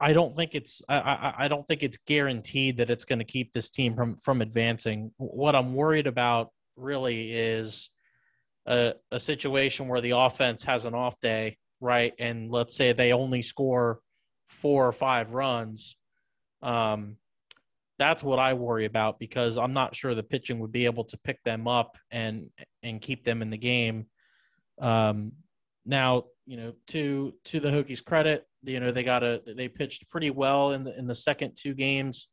I 0.00 0.12
don't 0.12 0.36
think 0.36 0.54
it's 0.54 0.82
I, 0.88 0.96
I, 0.96 1.34
I 1.38 1.48
don't 1.48 1.66
think 1.66 1.82
it's 1.82 1.98
guaranteed 2.06 2.78
that 2.78 2.90
it's 2.90 3.04
going 3.04 3.20
to 3.20 3.24
keep 3.24 3.52
this 3.52 3.70
team 3.70 3.94
from 3.94 4.16
from 4.16 4.42
advancing. 4.42 5.12
What 5.16 5.54
I'm 5.54 5.74
worried 5.74 6.06
about 6.06 6.50
really 6.76 7.32
is 7.32 7.90
a, 8.66 8.94
a 9.10 9.20
situation 9.20 9.88
where 9.88 10.00
the 10.00 10.12
offense 10.12 10.64
has 10.64 10.84
an 10.84 10.94
off 10.94 11.20
day, 11.20 11.58
right? 11.80 12.12
And 12.18 12.50
let's 12.50 12.76
say 12.76 12.92
they 12.92 13.12
only 13.12 13.42
score 13.42 14.00
four 14.46 14.86
or 14.86 14.92
five 14.92 15.32
runs. 15.32 15.96
Um, 16.62 17.16
that's 17.98 18.22
what 18.22 18.38
I 18.38 18.54
worry 18.54 18.86
about 18.86 19.18
because 19.18 19.56
I'm 19.56 19.72
not 19.72 19.94
sure 19.94 20.14
the 20.14 20.22
pitching 20.22 20.58
would 20.60 20.72
be 20.72 20.84
able 20.84 21.04
to 21.04 21.16
pick 21.18 21.42
them 21.44 21.68
up 21.68 21.96
and 22.10 22.50
and 22.82 23.00
keep 23.00 23.24
them 23.24 23.42
in 23.42 23.50
the 23.50 23.58
game. 23.58 24.06
Um, 24.80 25.32
now, 25.86 26.24
you 26.46 26.56
know, 26.56 26.72
to 26.88 27.34
to 27.46 27.60
the 27.60 27.68
Hokies' 27.68 28.04
credit, 28.04 28.46
you 28.62 28.80
know 28.80 28.92
they 28.92 29.04
got 29.04 29.22
a 29.22 29.42
they 29.56 29.68
pitched 29.68 30.10
pretty 30.10 30.30
well 30.30 30.72
in 30.72 30.84
the 30.84 30.98
in 30.98 31.06
the 31.06 31.14
second 31.14 31.56
two 31.56 31.74
games, 31.74 32.28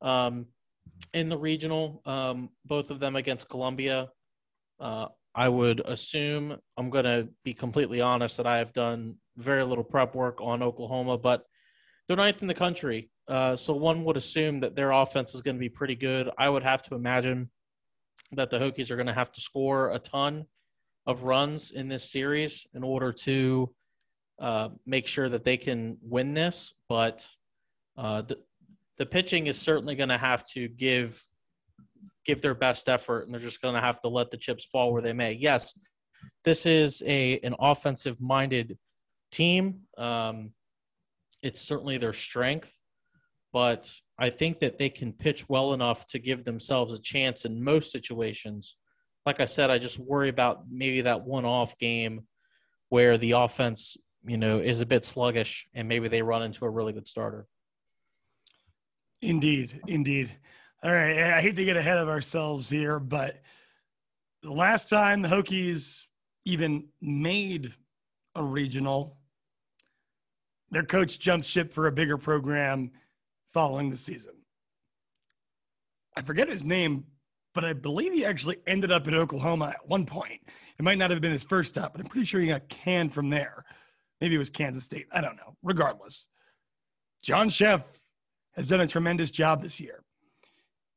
um, 0.00 0.46
in 1.12 1.28
the 1.28 1.38
regional, 1.38 2.02
um, 2.06 2.50
both 2.64 2.90
of 2.90 3.00
them 3.00 3.16
against 3.16 3.48
Columbia. 3.48 4.08
Uh, 4.80 5.06
I 5.34 5.48
would 5.48 5.80
assume 5.80 6.56
I'm 6.76 6.90
going 6.90 7.04
to 7.04 7.28
be 7.44 7.54
completely 7.54 8.00
honest 8.00 8.38
that 8.38 8.46
I 8.46 8.58
have 8.58 8.72
done 8.72 9.16
very 9.36 9.64
little 9.64 9.84
prep 9.84 10.14
work 10.14 10.40
on 10.40 10.62
Oklahoma, 10.62 11.18
but 11.18 11.44
they're 12.08 12.16
ninth 12.16 12.42
in 12.42 12.48
the 12.48 12.54
country. 12.54 13.10
Uh, 13.28 13.54
so 13.54 13.74
one 13.74 14.04
would 14.04 14.16
assume 14.16 14.60
that 14.60 14.74
their 14.74 14.90
offense 14.90 15.34
is 15.34 15.42
going 15.42 15.56
to 15.56 15.60
be 15.60 15.68
pretty 15.68 15.94
good. 15.94 16.30
I 16.38 16.48
would 16.48 16.62
have 16.62 16.82
to 16.84 16.94
imagine 16.94 17.50
that 18.32 18.50
the 18.50 18.58
Hokies 18.58 18.90
are 18.90 18.96
going 18.96 19.06
to 19.06 19.14
have 19.14 19.30
to 19.32 19.40
score 19.40 19.92
a 19.92 19.98
ton 19.98 20.46
of 21.06 21.22
runs 21.22 21.70
in 21.70 21.88
this 21.88 22.10
series 22.10 22.66
in 22.74 22.82
order 22.82 23.12
to 23.12 23.74
uh, 24.40 24.68
make 24.86 25.06
sure 25.06 25.28
that 25.28 25.44
they 25.44 25.56
can 25.56 25.98
win 26.02 26.34
this. 26.34 26.72
But 26.88 27.26
uh, 27.96 28.22
the, 28.22 28.38
the 28.96 29.06
pitching 29.06 29.46
is 29.46 29.58
certainly 29.58 29.94
going 29.94 30.10
to 30.10 30.18
have 30.18 30.44
to 30.50 30.68
give 30.68 31.22
give 32.24 32.42
their 32.42 32.54
best 32.54 32.90
effort, 32.90 33.24
and 33.24 33.32
they're 33.32 33.40
just 33.40 33.62
going 33.62 33.74
to 33.74 33.80
have 33.80 34.02
to 34.02 34.08
let 34.08 34.30
the 34.30 34.36
chips 34.36 34.64
fall 34.64 34.92
where 34.92 35.00
they 35.00 35.14
may. 35.14 35.32
Yes, 35.32 35.72
this 36.44 36.66
is 36.66 37.02
a 37.06 37.38
an 37.40 37.54
offensive 37.58 38.20
minded 38.20 38.78
team. 39.32 39.80
Um, 39.96 40.50
it's 41.42 41.60
certainly 41.60 41.98
their 41.98 42.12
strength 42.12 42.78
but 43.52 43.90
I 44.18 44.30
think 44.30 44.60
that 44.60 44.78
they 44.78 44.90
can 44.90 45.12
pitch 45.12 45.48
well 45.48 45.72
enough 45.72 46.06
to 46.08 46.18
give 46.18 46.44
themselves 46.44 46.94
a 46.94 47.00
chance 47.00 47.44
in 47.44 47.62
most 47.62 47.92
situations. 47.92 48.76
Like 49.24 49.40
I 49.40 49.46
said, 49.46 49.70
I 49.70 49.78
just 49.78 49.98
worry 49.98 50.28
about 50.28 50.64
maybe 50.70 51.02
that 51.02 51.22
one 51.22 51.44
off 51.44 51.78
game 51.78 52.26
where 52.88 53.18
the 53.18 53.32
offense, 53.32 53.96
you 54.26 54.36
know, 54.36 54.58
is 54.58 54.80
a 54.80 54.86
bit 54.86 55.04
sluggish 55.04 55.66
and 55.74 55.88
maybe 55.88 56.08
they 56.08 56.22
run 56.22 56.42
into 56.42 56.64
a 56.64 56.70
really 56.70 56.92
good 56.92 57.06
starter. 57.06 57.46
Indeed, 59.20 59.80
indeed. 59.86 60.30
All 60.82 60.92
right, 60.92 61.34
I 61.34 61.40
hate 61.40 61.56
to 61.56 61.64
get 61.64 61.76
ahead 61.76 61.98
of 61.98 62.08
ourselves 62.08 62.70
here, 62.70 63.00
but 63.00 63.40
the 64.42 64.52
last 64.52 64.88
time 64.88 65.22
the 65.22 65.28
Hokies 65.28 66.06
even 66.44 66.88
made 67.00 67.74
a 68.36 68.44
regional, 68.44 69.17
their 70.70 70.84
coach 70.84 71.18
jumped 71.18 71.46
ship 71.46 71.72
for 71.72 71.86
a 71.86 71.92
bigger 71.92 72.18
program 72.18 72.90
following 73.48 73.90
the 73.90 73.96
season. 73.96 74.34
I 76.16 76.22
forget 76.22 76.48
his 76.48 76.64
name, 76.64 77.04
but 77.54 77.64
I 77.64 77.72
believe 77.72 78.12
he 78.12 78.24
actually 78.24 78.56
ended 78.66 78.92
up 78.92 79.08
in 79.08 79.14
Oklahoma 79.14 79.74
at 79.74 79.88
one 79.88 80.04
point. 80.04 80.40
It 80.78 80.82
might 80.82 80.98
not 80.98 81.10
have 81.10 81.20
been 81.20 81.32
his 81.32 81.44
first 81.44 81.70
stop, 81.70 81.92
but 81.92 82.00
I'm 82.00 82.08
pretty 82.08 82.26
sure 82.26 82.40
he 82.40 82.48
got 82.48 82.68
canned 82.68 83.14
from 83.14 83.30
there. 83.30 83.64
Maybe 84.20 84.34
it 84.34 84.38
was 84.38 84.50
Kansas 84.50 84.84
State. 84.84 85.06
I 85.12 85.20
don't 85.20 85.36
know. 85.36 85.56
Regardless, 85.62 86.26
John 87.22 87.48
Szefc 87.48 87.84
has 88.54 88.68
done 88.68 88.80
a 88.80 88.86
tremendous 88.86 89.30
job 89.30 89.62
this 89.62 89.80
year. 89.80 90.02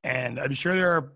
And 0.04 0.40
I'm 0.40 0.54
sure 0.54 0.76
there 0.76 0.92
are, 0.98 1.14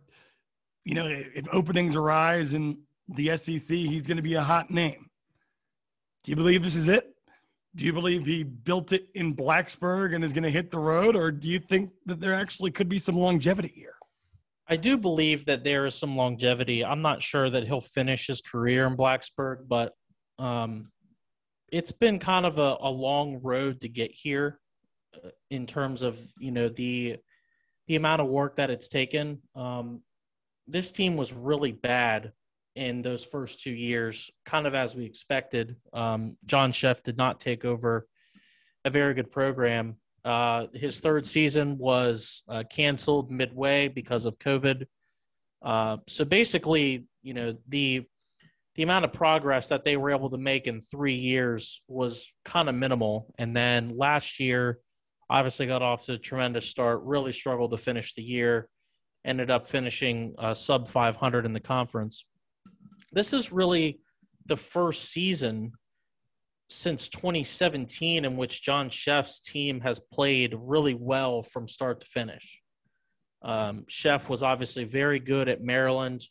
you 0.83 0.93
know, 0.93 1.07
if 1.07 1.47
openings 1.51 1.95
arise 1.95 2.53
in 2.53 2.77
the 3.07 3.35
SEC, 3.37 3.67
he's 3.67 4.05
going 4.05 4.17
to 4.17 4.23
be 4.23 4.35
a 4.35 4.43
hot 4.43 4.69
name. 4.69 5.09
Do 6.23 6.31
you 6.31 6.35
believe 6.35 6.63
this 6.63 6.75
is 6.75 6.87
it? 6.87 7.14
Do 7.75 7.85
you 7.85 7.93
believe 7.93 8.25
he 8.25 8.43
built 8.43 8.93
it 8.93 9.07
in 9.15 9.35
Blacksburg 9.35 10.15
and 10.15 10.23
is 10.23 10.33
going 10.33 10.43
to 10.43 10.51
hit 10.51 10.71
the 10.71 10.79
road, 10.79 11.15
or 11.15 11.29
do 11.29 11.49
you 11.49 11.59
think 11.59 11.91
that 12.05 12.19
there 12.19 12.33
actually 12.33 12.71
could 12.71 12.87
be 12.87 12.99
some 12.99 13.17
longevity 13.17 13.71
here? 13.75 13.95
I 14.67 14.77
do 14.77 14.97
believe 14.97 15.45
that 15.45 15.63
there 15.63 15.85
is 15.85 15.93
some 15.93 16.15
longevity. 16.15 16.83
I'm 16.83 17.01
not 17.01 17.21
sure 17.21 17.49
that 17.49 17.67
he'll 17.67 17.81
finish 17.81 18.27
his 18.27 18.41
career 18.41 18.87
in 18.87 18.97
Blacksburg, 18.97 19.67
but 19.67 19.93
um, 20.39 20.91
it's 21.71 21.91
been 21.91 22.17
kind 22.17 22.45
of 22.45 22.57
a, 22.57 22.77
a, 22.79 22.89
long 22.89 23.39
road 23.43 23.81
to 23.81 23.89
get 23.89 24.11
here 24.11 24.59
uh, 25.15 25.29
in 25.49 25.67
terms 25.67 26.01
of 26.01 26.19
you 26.39 26.51
know 26.51 26.67
the 26.67 27.17
the 27.87 27.95
amount 27.95 28.21
of 28.21 28.27
work 28.27 28.57
that 28.57 28.69
it's 28.69 28.87
taken. 28.87 29.41
Um, 29.55 30.01
this 30.67 30.91
team 30.91 31.15
was 31.15 31.31
really 31.31 31.71
bad 31.71 32.31
in 32.75 33.01
those 33.01 33.23
first 33.23 33.61
two 33.61 33.71
years, 33.71 34.29
kind 34.45 34.67
of 34.67 34.75
as 34.75 34.93
we 34.93 35.05
expected. 35.05 35.77
Um, 35.93 36.37
John 36.45 36.71
Szefc 36.71 37.03
did 37.03 37.17
not 37.17 37.39
take 37.39 37.63
over 37.63 38.05
a 38.83 38.89
very 38.89 39.13
good 39.13 39.31
program. 39.31 39.95
Uh, 40.23 40.67
his 40.73 40.99
third 40.99 41.25
season 41.25 41.77
was 41.77 42.43
uh, 42.49 42.63
canceled 42.69 43.31
midway 43.31 43.87
because 43.87 44.25
of 44.25 44.37
COVID. 44.39 44.85
Uh, 45.61 45.97
so 46.07 46.25
basically, 46.25 47.05
you 47.23 47.33
know, 47.33 47.55
the 47.67 48.05
the 48.75 48.83
amount 48.83 49.05
of 49.05 49.13
progress 49.13 49.69
that 49.69 49.85
they 49.85 49.95
were 49.95 50.11
able 50.11 50.29
to 50.29 50.37
make 50.37 50.67
in 50.67 50.81
three 50.81 51.15
years 51.15 51.81
was 51.87 52.29
kind 52.43 52.67
of 52.67 52.75
minimal. 52.75 53.33
And 53.37 53.55
then 53.55 53.97
last 53.97 54.37
year, 54.37 54.79
obviously 55.29 55.65
got 55.65 55.81
off 55.81 56.05
to 56.07 56.13
a 56.13 56.17
tremendous 56.17 56.65
start. 56.65 57.01
Really 57.03 57.31
struggled 57.31 57.71
to 57.71 57.77
finish 57.77 58.13
the 58.15 58.21
year. 58.21 58.67
Ended 59.23 59.49
up 59.49 59.69
finishing 59.69 60.35
uh, 60.37 60.53
sub 60.53 60.89
500 60.89 61.45
in 61.45 61.53
the 61.53 61.61
conference 61.61 62.25
this 63.11 63.33
is 63.33 63.51
really 63.51 63.99
the 64.45 64.57
first 64.57 65.09
season 65.11 65.73
since 66.69 67.09
2017 67.09 68.25
in 68.25 68.37
which 68.37 68.63
John 68.63 68.89
Szefc's 68.89 69.39
team 69.39 69.81
has 69.81 69.99
played 69.99 70.55
really 70.57 70.95
well 70.95 71.43
from 71.43 71.67
start 71.67 72.01
to 72.01 72.07
finish. 72.07 72.61
Um, 73.43 73.85
was 74.27 74.41
obviously 74.41 74.85
very 74.85 75.19
good 75.19 75.47
at 75.47 75.63
Maryland, 75.63 76.23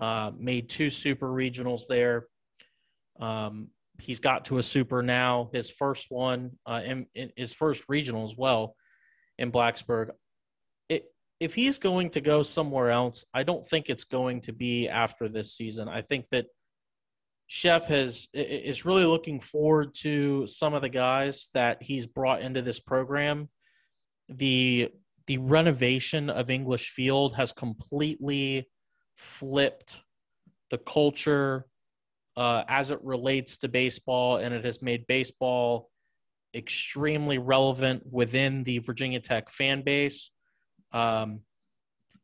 uh, 0.00 0.30
made 0.38 0.68
two 0.68 0.90
super 0.90 1.28
regionals 1.28 1.82
there. 1.88 2.26
Um, 3.18 3.68
he's 4.00 4.20
got 4.20 4.44
to 4.46 4.58
a 4.58 4.62
super 4.62 5.02
now, 5.02 5.50
his 5.52 5.70
first 5.70 6.06
one, 6.10 6.52
uh, 6.64 6.82
in, 6.84 7.06
in 7.14 7.32
his 7.36 7.52
first 7.52 7.82
regional 7.88 8.24
as 8.24 8.36
well 8.36 8.76
in 9.38 9.50
Blacksburg 9.50 10.10
if 11.38 11.54
he's 11.54 11.78
going 11.78 12.10
to 12.10 12.20
go 12.20 12.42
somewhere 12.42 12.90
else, 12.90 13.24
I 13.34 13.42
don't 13.42 13.66
think 13.66 13.88
it's 13.88 14.04
going 14.04 14.40
to 14.42 14.52
be 14.52 14.88
after 14.88 15.28
this 15.28 15.54
season. 15.54 15.88
I 15.88 16.02
think 16.02 16.28
that 16.30 16.46
Szefc 17.50 17.84
has 17.86 18.28
is 18.32 18.84
really 18.84 19.04
looking 19.04 19.40
forward 19.40 19.94
to 20.02 20.46
some 20.46 20.74
of 20.74 20.82
the 20.82 20.88
guys 20.88 21.48
that 21.54 21.82
he's 21.82 22.06
brought 22.06 22.42
into 22.42 22.62
this 22.62 22.80
program. 22.80 23.48
The 24.28 24.90
the 25.26 25.38
renovation 25.38 26.30
of 26.30 26.50
English 26.50 26.90
Field 26.90 27.34
has 27.34 27.52
completely 27.52 28.68
flipped 29.16 30.00
the 30.70 30.78
culture 30.78 31.66
uh, 32.36 32.64
as 32.68 32.90
it 32.90 32.98
relates 33.02 33.58
to 33.58 33.68
baseball, 33.68 34.36
and 34.38 34.54
it 34.54 34.64
has 34.64 34.82
made 34.82 35.06
baseball 35.06 35.90
extremely 36.54 37.38
relevant 37.38 38.02
within 38.10 38.64
the 38.64 38.78
Virginia 38.78 39.20
Tech 39.20 39.50
fan 39.50 39.82
base. 39.82 40.30
Um, 40.92 41.40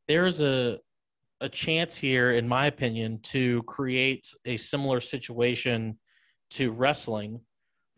there's 0.09 0.41
a 0.41 0.79
a 1.43 1.49
chance 1.49 1.97
here, 1.97 2.31
in 2.31 2.47
my 2.47 2.67
opinion, 2.67 3.19
to 3.21 3.65
create 3.65 4.29
a 4.45 4.57
similar 4.57 5.01
situation 5.01 5.99
to 6.51 6.71
wrestling, 6.71 7.41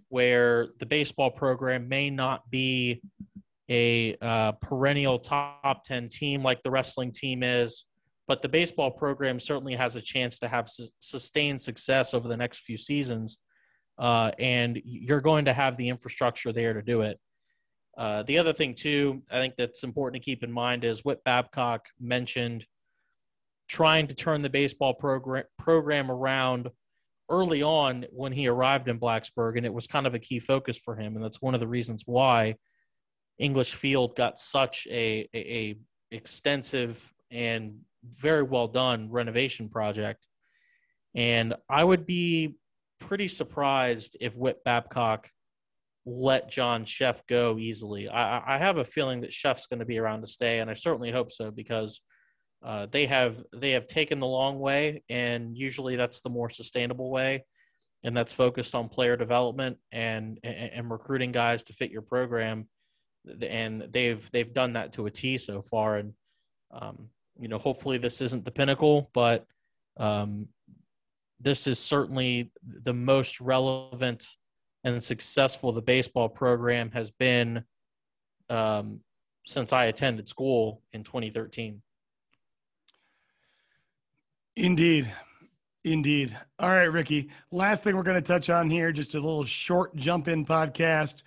where 0.09 0.69
the 0.81 0.87
baseball 0.87 1.31
program 1.31 1.87
may 1.89 2.09
not 2.09 2.49
be 2.51 3.03
a 3.69 4.17
uh, 4.23 4.53
perennial 4.53 5.19
top 5.19 5.85
10 5.85 6.09
team 6.09 6.43
like 6.43 6.63
the 6.63 6.71
wrestling 6.71 7.13
team 7.13 7.43
is, 7.43 7.85
but 8.27 8.41
the 8.41 8.49
baseball 8.49 8.91
program 8.91 9.39
certainly 9.39 9.75
has 9.75 9.95
a 9.95 10.01
chance 10.01 10.39
to 10.39 10.49
have 10.49 10.69
su- 10.69 10.89
sustained 11.01 11.61
success 11.61 12.15
over 12.15 12.29
the 12.29 12.37
next 12.37 12.61
few 12.61 12.79
seasons. 12.79 13.39
Uh, 13.99 14.31
and 14.39 14.81
you're 14.85 15.21
going 15.21 15.45
to 15.45 15.53
have 15.53 15.77
the 15.77 15.89
infrastructure 15.89 16.53
there 16.53 16.73
to 16.73 16.83
do 16.83 17.03
it. 17.03 17.21
Uh, 17.97 18.23
the 18.25 18.39
other 18.39 18.53
thing, 18.53 18.75
too, 18.75 19.23
I 19.31 19.39
think 19.39 19.55
that's 19.57 19.85
important 19.85 20.23
to 20.23 20.25
keep 20.25 20.43
in 20.43 20.51
mind 20.51 20.85
is 20.85 21.05
Whit 21.05 21.23
Babcock 21.25 21.87
mentioned 22.01 22.67
trying 23.69 24.09
to 24.09 24.15
turn 24.15 24.43
the 24.43 24.51
baseball 24.51 24.95
program 24.95 25.45
program 25.59 26.11
around 26.11 26.69
early 27.31 27.63
on 27.63 28.05
when 28.11 28.33
he 28.33 28.47
arrived 28.47 28.89
in 28.89 29.01
Blacksburg, 29.01 29.57
and 29.57 29.65
it 29.65 29.73
was 29.73 29.87
kind 29.87 30.07
of 30.07 30.15
a 30.15 30.19
key 30.19 30.39
focus 30.39 30.77
for 30.77 30.97
him, 30.97 31.15
and 31.17 31.25
that's 31.25 31.41
one 31.41 31.55
of 31.55 31.61
the 31.61 31.69
reasons 31.69 32.03
why 32.05 32.57
English 33.39 33.75
Field 33.75 34.17
got 34.17 34.39
such 34.39 34.87
a, 34.91 35.29
a, 35.35 35.39
a 35.39 35.77
extensive 36.11 37.13
and 37.31 37.81
very 38.05 38.43
well 38.43 38.69
done 38.69 39.11
renovation 39.11 39.69
project. 39.69 40.27
And 41.15 41.55
I 41.69 41.83
would 41.83 42.07
be 42.07 42.57
pretty 43.01 43.29
surprised 43.29 44.17
if 44.21 44.37
Whit 44.37 44.63
Babcock 44.65 45.29
let 46.07 46.51
John 46.51 46.85
Szefc 46.85 47.21
go 47.29 47.59
easily. 47.59 48.09
I, 48.09 48.57
I 48.57 48.59
have 48.59 48.77
a 48.77 48.85
feeling 48.85 49.23
that 49.23 49.31
Szefc's 49.31 49.67
going 49.67 49.81
to 49.81 49.87
be 49.87 49.99
around 49.99 50.21
to 50.21 50.27
stay, 50.27 50.59
and 50.61 50.71
I 50.71 50.75
certainly 50.75 51.11
hope 51.11 51.33
so 51.33 51.51
because 51.51 52.01
uh, 52.65 52.87
they 52.91 53.07
have 53.07 53.43
they 53.55 53.71
have 53.71 53.87
taken 53.87 54.21
the 54.21 54.27
long 54.27 54.59
way, 54.59 55.03
and 55.09 55.57
usually 55.57 55.97
that's 55.97 56.21
the 56.21 56.31
more 56.31 56.51
sustainable 56.51 57.11
way, 57.11 57.45
and 58.03 58.17
that's 58.17 58.33
focused 58.33 58.75
on 58.75 58.89
player 58.89 59.17
development 59.17 59.79
and 59.93 60.39
and, 60.43 60.71
and 60.75 60.91
recruiting 60.91 61.33
guys 61.33 61.63
to 61.65 61.73
fit 61.73 61.91
your 61.91 62.03
program, 62.03 62.69
and 63.43 63.89
they've 63.91 64.29
they've 64.33 64.55
done 64.55 64.75
that 64.75 64.93
to 64.93 65.07
a 65.07 65.11
T 65.11 65.39
so 65.39 65.63
far, 65.63 65.97
and 65.97 66.13
um, 66.71 67.09
you 67.39 67.49
know 67.49 67.59
hopefully 67.59 67.99
this 67.99 68.21
isn't 68.21 68.45
the 68.45 68.51
pinnacle, 68.51 69.11
but 69.15 69.47
um, 69.99 70.49
this 71.41 71.67
is 71.67 71.79
certainly 71.79 72.51
the 72.63 72.95
most 72.95 73.41
relevant 73.41 74.27
and 74.85 75.03
successful 75.03 75.73
the 75.73 75.83
baseball 75.83 76.29
program 76.29 76.91
has 76.93 77.11
been 77.11 77.65
um, 78.51 79.01
since 79.47 79.73
I 79.73 79.87
attended 79.87 80.29
school 80.29 80.83
in 80.93 81.03
2013. 81.03 81.83
Indeed. 84.57 85.11
Indeed. 85.83 86.39
All 86.59 86.71
right, 86.71 86.85
Ricky. 86.85 87.31
Last 87.51 87.83
thing 87.83 87.97
we're 87.97 88.03
going 88.03 88.23
to 88.23 88.27
touch 88.27 88.49
on 88.51 88.71
here, 88.71 88.93
just 88.93 89.15
a 89.15 89.21
little 89.21 89.45
short 89.45 89.97
jump 89.97 90.29
in 90.29 90.47
podcast. 90.47 91.23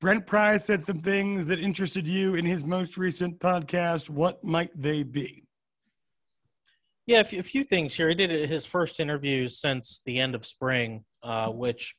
Brent 0.00 0.26
Pry 0.26 0.56
said 0.56 0.84
some 0.84 1.00
things 1.00 1.46
that 1.46 1.58
interested 1.58 2.06
you 2.06 2.34
in 2.34 2.44
his 2.44 2.64
most 2.64 2.98
recent 2.98 3.38
podcast. 3.38 4.10
What 4.10 4.42
might 4.44 4.70
they 4.74 5.02
be? 5.02 5.44
Yeah, 7.06 7.20
a 7.20 7.24
few, 7.24 7.40
a 7.40 7.42
few 7.42 7.64
things 7.64 7.94
here. 7.94 8.08
He 8.08 8.14
did 8.14 8.48
his 8.48 8.66
first 8.66 8.98
interview 8.98 9.48
since 9.48 10.02
the 10.04 10.18
end 10.18 10.34
of 10.34 10.44
spring, 10.44 11.04
uh, 11.22 11.48
which 11.48 11.94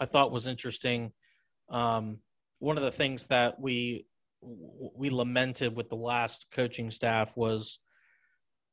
I 0.00 0.06
thought 0.06 0.32
was 0.32 0.46
interesting. 0.46 1.12
Um, 1.70 2.18
one 2.58 2.76
of 2.76 2.84
the 2.84 2.90
things 2.90 3.26
that 3.26 3.60
we 3.60 4.06
we 4.42 5.10
lamented 5.10 5.74
with 5.74 5.88
the 5.88 5.96
last 5.96 6.46
coaching 6.52 6.90
staff 6.90 7.36
was 7.36 7.78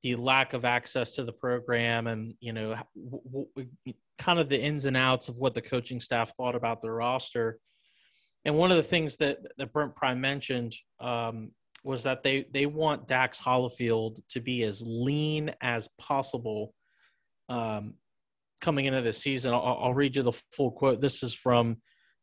the 0.04 0.16
lack 0.16 0.54
of 0.54 0.66
access 0.66 1.12
to 1.14 1.24
the 1.24 1.32
program 1.32 2.08
and 2.08 2.36
you 2.40 2.54
know 2.54 2.76
w- 2.96 3.48
w- 3.56 3.94
kind 4.20 4.40
of 4.40 4.50
the 4.50 4.60
ins 4.60 4.86
and 4.86 4.98
outs 4.98 5.30
of 5.30 5.38
what 5.38 5.56
the 5.56 5.62
coaching 5.62 6.02
staff 6.02 6.36
thought 6.36 6.56
about 6.56 6.82
the 6.82 6.92
roster 6.92 7.58
and 8.46 8.56
one 8.56 8.72
of 8.72 8.78
the 8.78 8.84
things 8.84 9.16
that 9.18 9.38
that 9.58 9.72
Brent 9.72 9.96
Pry 9.96 10.14
mentioned 10.14 10.76
um, 11.00 11.52
was 11.84 12.04
that 12.04 12.24
they 12.24 12.46
they 12.52 12.66
want 12.66 13.08
Dax 13.08 13.40
Hollifield 13.40 14.22
to 14.30 14.42
be 14.42 14.64
as 14.64 14.84
lean 14.86 15.54
as 15.62 15.88
possible 15.98 16.74
um, 17.50 17.96
coming 18.64 18.86
into 18.86 19.02
this 19.02 19.20
season. 19.20 19.54
I'll, 19.54 19.80
I'll, 19.82 19.94
read 19.94 20.16
you 20.16 20.24
the 20.24 20.34
full 20.52 20.72
quote. 20.72 21.02
This 21.02 21.22
is 21.22 21.34
from 21.34 21.78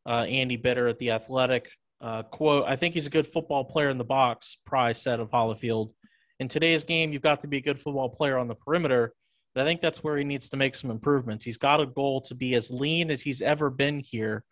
uh, 0.06 0.24
Andy 0.24 0.56
Bitter 0.56 0.88
at 0.88 0.98
the 0.98 1.12
Athletic. 1.12 1.70
Uh, 2.00 2.22
quote: 2.24 2.64
I 2.66 2.74
think 2.74 2.94
he's 2.94 3.06
a 3.06 3.10
good 3.10 3.26
football 3.26 3.64
player 3.64 3.90
in 3.90 3.98
the 3.98 4.04
box. 4.04 4.58
Pry 4.66 4.92
said 4.92 5.20
of 5.20 5.30
Hollifield. 5.30 5.92
In 6.40 6.48
today's 6.48 6.82
game, 6.82 7.12
you've 7.12 7.22
got 7.22 7.42
to 7.42 7.46
be 7.46 7.58
a 7.58 7.62
good 7.62 7.78
football 7.78 8.08
player 8.08 8.38
on 8.38 8.48
the 8.48 8.54
perimeter. 8.54 9.12
But 9.54 9.62
I 9.62 9.64
think 9.64 9.80
that's 9.80 10.02
where 10.02 10.16
he 10.16 10.24
needs 10.24 10.48
to 10.50 10.56
make 10.56 10.74
some 10.74 10.90
improvements. 10.90 11.44
He's 11.44 11.58
got 11.58 11.80
a 11.80 11.86
goal 11.86 12.20
to 12.22 12.34
be 12.34 12.54
as 12.54 12.70
lean 12.70 13.10
as 13.10 13.20
he's 13.20 13.42
ever 13.42 13.68
been 13.68 14.00
here 14.00 14.44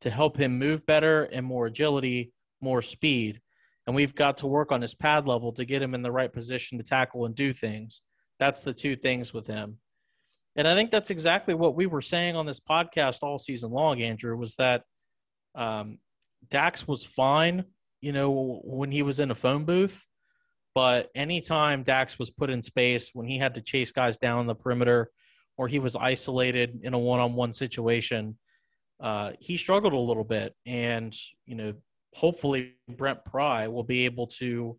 to 0.00 0.10
help 0.10 0.36
him 0.36 0.58
move 0.58 0.84
better 0.86 1.24
and 1.24 1.44
more 1.44 1.66
agility, 1.66 2.32
more 2.60 2.82
speed. 2.82 3.40
And 3.86 3.94
we've 3.94 4.14
got 4.14 4.38
to 4.38 4.46
work 4.46 4.72
on 4.72 4.82
his 4.82 4.94
pad 4.94 5.28
level 5.28 5.52
to 5.52 5.64
get 5.64 5.82
him 5.82 5.94
in 5.94 6.02
the 6.02 6.10
right 6.10 6.32
position 6.32 6.78
to 6.78 6.84
tackle 6.84 7.26
and 7.26 7.34
do 7.34 7.52
things. 7.52 8.02
That's 8.38 8.62
the 8.62 8.72
two 8.72 8.96
things 8.96 9.32
with 9.32 9.46
him. 9.46 9.78
And 10.56 10.66
I 10.66 10.74
think 10.74 10.90
that's 10.90 11.10
exactly 11.10 11.54
what 11.54 11.76
we 11.76 11.86
were 11.86 12.00
saying 12.00 12.34
on 12.34 12.46
this 12.46 12.60
podcast 12.60 13.18
all 13.22 13.38
season 13.38 13.70
long, 13.70 14.00
Andrew, 14.00 14.36
was 14.36 14.54
that 14.56 14.82
um, 15.54 15.98
Dax 16.48 16.88
was 16.88 17.04
fine, 17.04 17.64
you 18.00 18.12
know, 18.12 18.60
when 18.64 18.90
he 18.90 19.02
was 19.02 19.20
in 19.20 19.30
a 19.30 19.34
phone 19.34 19.64
booth. 19.64 20.06
But 20.74 21.10
anytime 21.14 21.82
Dax 21.82 22.18
was 22.18 22.30
put 22.30 22.50
in 22.50 22.62
space, 22.62 23.10
when 23.12 23.26
he 23.26 23.38
had 23.38 23.54
to 23.54 23.60
chase 23.60 23.92
guys 23.92 24.16
down 24.16 24.46
the 24.46 24.54
perimeter 24.54 25.10
or 25.58 25.68
he 25.68 25.78
was 25.78 25.96
isolated 25.96 26.80
in 26.82 26.94
a 26.94 26.98
one 26.98 27.20
on 27.20 27.34
one 27.34 27.52
situation, 27.52 28.38
uh, 29.00 29.32
he 29.40 29.56
struggled 29.56 29.92
a 29.92 29.98
little 29.98 30.24
bit. 30.24 30.54
And, 30.64 31.14
you 31.44 31.54
know, 31.54 31.74
hopefully 32.14 32.74
Brent 32.88 33.24
Pry 33.24 33.68
will 33.68 33.84
be 33.84 34.06
able 34.06 34.26
to 34.38 34.78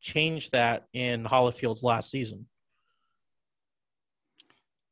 change 0.00 0.50
that 0.50 0.84
in 0.92 1.24
Hollifield's 1.24 1.82
last 1.82 2.10
season. 2.10 2.46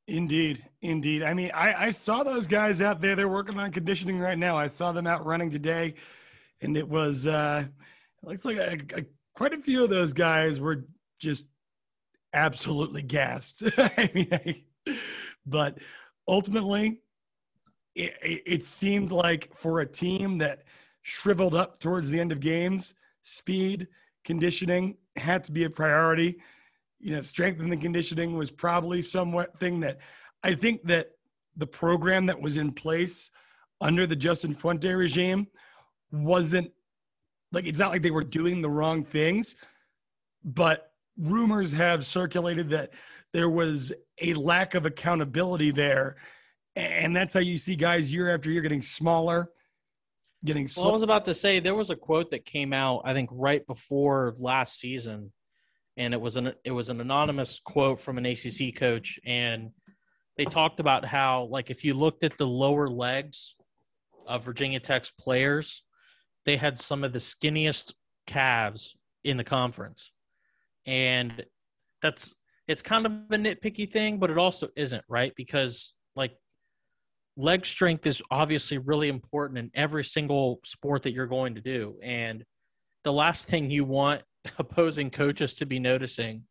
Indeed, 0.06 0.64
indeed. 0.82 1.22
I 1.22 1.32
mean, 1.32 1.50
I, 1.54 1.86
I 1.86 1.90
saw 1.90 2.22
those 2.22 2.46
guys 2.46 2.82
out 2.82 3.00
there. 3.00 3.16
They're 3.16 3.28
working 3.28 3.58
on 3.58 3.72
conditioning 3.72 4.18
right 4.18 4.38
now. 4.38 4.56
I 4.56 4.66
saw 4.66 4.92
them 4.92 5.06
out 5.06 5.24
running 5.24 5.50
today, 5.50 5.94
and 6.60 6.76
it 6.76 6.86
was 6.86 7.26
uh, 7.26 7.64
it 8.22 8.28
looks 8.28 8.44
like 8.44 8.58
a, 8.58 8.76
a, 8.96 9.04
quite 9.34 9.54
a 9.54 9.58
few 9.58 9.82
of 9.82 9.88
those 9.88 10.12
guys 10.12 10.60
were 10.60 10.84
just 11.18 11.46
absolutely 12.34 13.02
gassed. 13.02 13.62
I 13.78 14.10
mean, 14.14 14.28
I, 14.30 14.62
but 15.46 15.78
ultimately, 16.28 17.00
it, 17.94 18.14
it 18.22 18.64
seemed 18.64 19.10
like 19.10 19.54
for 19.54 19.80
a 19.80 19.86
team 19.86 20.36
that 20.38 20.64
shriveled 21.00 21.54
up 21.54 21.80
towards 21.80 22.10
the 22.10 22.20
end 22.20 22.30
of 22.30 22.40
games, 22.40 22.94
speed, 23.22 23.88
conditioning 24.24 24.96
had 25.16 25.44
to 25.44 25.52
be 25.52 25.64
a 25.64 25.70
priority 25.70 26.36
you 27.04 27.12
know, 27.12 27.20
strength 27.20 27.60
and 27.60 27.70
the 27.70 27.76
conditioning 27.76 28.34
was 28.34 28.50
probably 28.50 29.02
somewhat 29.02 29.58
thing 29.60 29.78
that 29.78 29.98
I 30.42 30.54
think 30.54 30.82
that 30.84 31.10
the 31.54 31.66
program 31.66 32.24
that 32.26 32.40
was 32.40 32.56
in 32.56 32.72
place 32.72 33.30
under 33.82 34.06
the 34.06 34.16
Justin 34.16 34.54
Fuente 34.54 34.90
regime 34.90 35.46
wasn't 36.10 36.72
like 37.52 37.66
it's 37.66 37.78
not 37.78 37.90
like 37.90 38.00
they 38.00 38.10
were 38.10 38.24
doing 38.24 38.62
the 38.62 38.70
wrong 38.70 39.04
things, 39.04 39.54
but 40.44 40.92
rumors 41.18 41.72
have 41.72 42.06
circulated 42.06 42.70
that 42.70 42.94
there 43.34 43.50
was 43.50 43.92
a 44.22 44.32
lack 44.32 44.74
of 44.74 44.86
accountability 44.86 45.72
there. 45.72 46.16
And 46.74 47.14
that's 47.14 47.34
how 47.34 47.40
you 47.40 47.58
see 47.58 47.76
guys 47.76 48.10
year 48.10 48.34
after 48.34 48.50
year 48.50 48.62
getting 48.62 48.80
smaller, 48.80 49.50
getting 50.42 50.66
well, 50.74 50.88
I 50.88 50.92
was 50.92 51.02
about 51.02 51.26
to 51.26 51.34
say 51.34 51.60
there 51.60 51.74
was 51.74 51.90
a 51.90 51.96
quote 51.96 52.30
that 52.30 52.46
came 52.46 52.72
out, 52.72 53.02
I 53.04 53.12
think, 53.12 53.28
right 53.30 53.64
before 53.66 54.34
last 54.38 54.78
season 54.78 55.32
and 55.96 56.12
it 56.12 56.20
was 56.20 56.37
an 56.37 56.52
it 56.64 56.72
was 56.72 56.88
an 56.88 57.00
anonymous 57.00 57.61
quote 57.64 58.00
from 58.00 58.18
an 58.18 58.26
ACC 58.26 58.74
coach, 58.76 59.18
and 59.24 59.70
they 60.37 60.44
talked 60.44 60.80
about 60.80 61.04
how 61.04 61.44
like 61.50 61.70
if 61.70 61.85
you 61.85 61.94
looked 61.94 62.24
at 62.24 62.37
the 62.38 62.46
lower 62.46 62.88
legs 62.88 63.54
of 64.26 64.44
Virginia 64.44 64.80
Tech's 64.80 65.12
players, 65.12 65.83
they 66.44 66.57
had 66.57 66.78
some 66.78 67.04
of 67.04 67.12
the 67.12 67.18
skinniest 67.18 67.92
calves 68.26 68.96
in 69.22 69.37
the 69.37 69.44
conference, 69.44 70.11
and 70.87 71.44
that's 72.02 72.35
it's 72.66 72.83
kind 72.83 73.07
of 73.07 73.12
a 73.12 73.37
nitpicky 73.37 73.90
thing, 73.90 74.18
but 74.18 74.30
it 74.30 74.38
also 74.38 74.68
isn't 74.76 75.04
right? 75.09 75.33
Because 75.37 75.94
like 76.16 76.33
leg 77.37 77.64
strength 77.64 78.07
is 78.07 78.22
obviously 78.30 78.78
really 78.78 79.09
important 79.09 79.59
in 79.59 79.70
every 79.74 80.02
single 80.02 80.61
sport 80.64 81.02
that 81.04 81.12
you're 81.12 81.26
going 81.26 81.54
to 81.54 81.61
do, 81.61 81.96
and 82.02 82.44
the 83.04 83.12
last 83.12 83.46
thing 83.46 83.70
you 83.70 83.85
want 83.85 84.22
opposing 84.59 85.11
coaches 85.11 85.54
to 85.54 85.66
be 85.66 85.78
noticing 85.78 86.42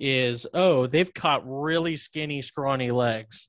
is 0.00 0.46
oh 0.54 0.86
they've 0.86 1.12
caught 1.14 1.42
really 1.44 1.96
skinny 1.96 2.42
scrawny 2.42 2.90
legs. 2.90 3.48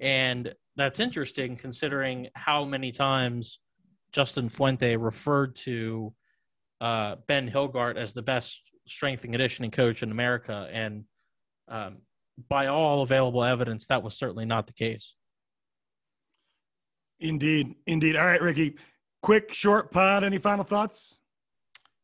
And 0.00 0.54
that's 0.76 1.00
interesting 1.00 1.56
considering 1.56 2.28
how 2.34 2.64
many 2.64 2.92
times 2.92 3.58
justin 4.12 4.48
fuente 4.48 4.96
referred 4.96 5.54
to 5.54 6.12
uh, 6.80 7.16
ben 7.28 7.48
hilgart 7.48 7.96
as 7.96 8.12
the 8.12 8.22
best 8.22 8.60
strength 8.86 9.22
and 9.24 9.32
conditioning 9.32 9.70
coach 9.70 10.02
in 10.02 10.10
america. 10.10 10.68
And 10.72 11.04
um, 11.68 11.98
by 12.48 12.66
all 12.66 13.02
available 13.02 13.44
evidence 13.44 13.86
that 13.86 14.02
was 14.02 14.16
certainly 14.16 14.44
not 14.44 14.66
the 14.66 14.72
case. 14.72 15.14
Indeed. 17.20 17.76
Indeed. 17.86 18.16
All 18.16 18.26
right 18.26 18.42
ricky 18.42 18.76
quick 19.22 19.54
short 19.54 19.92
pod. 19.92 20.24
Any 20.24 20.38
final 20.38 20.64
thoughts 20.64 21.18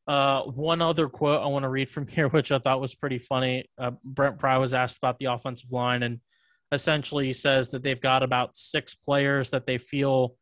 Uh, 0.08 0.42
one 0.44 0.80
other 0.80 1.06
quote 1.08 1.42
I 1.42 1.46
want 1.46 1.64
to 1.64 1.68
read 1.68 1.90
from 1.90 2.06
here, 2.06 2.28
which 2.30 2.50
I 2.50 2.58
thought 2.58 2.80
was 2.80 2.94
pretty 2.94 3.18
funny. 3.18 3.68
Uh, 3.76 3.92
Brent 4.02 4.38
Pry 4.38 4.56
was 4.56 4.72
asked 4.72 4.96
about 4.96 5.18
the 5.18 5.26
offensive 5.26 5.70
line, 5.70 6.02
and 6.02 6.20
essentially 6.72 7.26
he 7.26 7.32
says 7.34 7.68
that 7.70 7.82
they've 7.82 8.00
got 8.00 8.22
about 8.22 8.56
six 8.56 8.94
players 8.94 9.50
that 9.50 9.66
they 9.66 9.76
feel 9.76 10.34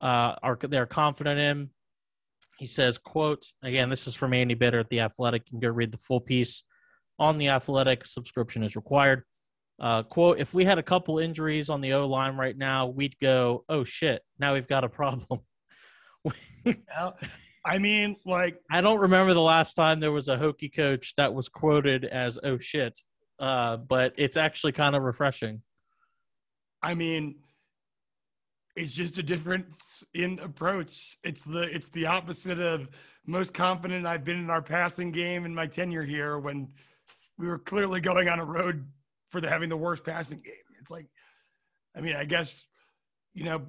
uh, 0.00 0.34
are 0.42 0.58
they're 0.60 0.86
confident 0.86 1.38
in. 1.38 1.70
He 2.58 2.66
says, 2.66 2.96
"quote 2.96 3.44
Again, 3.62 3.90
this 3.90 4.06
is 4.06 4.14
from 4.14 4.32
Andy 4.32 4.54
Bitter 4.54 4.80
at 4.80 4.88
the 4.88 5.00
Athletic. 5.00 5.42
You 5.46 5.60
can 5.60 5.68
go 5.68 5.74
read 5.74 5.92
the 5.92 5.98
full 5.98 6.20
piece 6.20 6.64
on 7.18 7.36
the 7.36 7.48
Athletic. 7.48 8.06
Subscription 8.06 8.62
is 8.62 8.76
required." 8.76 9.24
Uh, 9.80 10.02
quote, 10.04 10.38
if 10.38 10.54
we 10.54 10.64
had 10.64 10.78
a 10.78 10.82
couple 10.82 11.18
injuries 11.18 11.68
on 11.68 11.80
the 11.80 11.92
O 11.94 12.06
line 12.06 12.36
right 12.36 12.56
now, 12.56 12.86
we'd 12.86 13.18
go, 13.18 13.64
oh 13.68 13.82
shit, 13.82 14.22
now 14.38 14.54
we've 14.54 14.68
got 14.68 14.84
a 14.84 14.88
problem. 14.88 15.40
I 17.64 17.78
mean, 17.78 18.16
like, 18.26 18.60
I 18.70 18.80
don't 18.80 18.98
remember 18.98 19.34
the 19.34 19.40
last 19.40 19.74
time 19.74 20.00
there 20.00 20.12
was 20.12 20.28
a 20.28 20.36
Hokie 20.36 20.74
coach 20.74 21.14
that 21.16 21.32
was 21.32 21.48
quoted 21.48 22.04
as, 22.04 22.38
oh 22.42 22.58
shit, 22.58 22.98
uh, 23.38 23.76
but 23.76 24.14
it's 24.16 24.36
actually 24.36 24.72
kind 24.72 24.96
of 24.96 25.02
refreshing. 25.02 25.62
I 26.82 26.94
mean, 26.94 27.36
it's 28.74 28.94
just 28.94 29.18
a 29.18 29.22
difference 29.22 30.02
in 30.14 30.38
approach. 30.40 31.16
It's 31.22 31.44
the 31.44 31.62
it's 31.62 31.90
the 31.90 32.06
opposite 32.06 32.58
of 32.58 32.88
most 33.26 33.54
confident 33.54 34.06
I've 34.06 34.24
been 34.24 34.38
in 34.38 34.50
our 34.50 34.62
passing 34.62 35.12
game 35.12 35.44
in 35.44 35.54
my 35.54 35.66
tenure 35.66 36.04
here 36.04 36.38
when 36.38 36.68
we 37.38 37.46
were 37.46 37.58
clearly 37.58 38.00
going 38.00 38.28
on 38.28 38.40
a 38.40 38.44
road 38.44 38.86
for 39.30 39.40
the, 39.40 39.48
having 39.48 39.68
the 39.68 39.76
worst 39.76 40.04
passing 40.04 40.40
game. 40.40 40.54
It's 40.80 40.90
like, 40.90 41.06
I 41.96 42.00
mean, 42.00 42.16
I 42.16 42.24
guess, 42.24 42.64
you 43.34 43.44
know, 43.44 43.62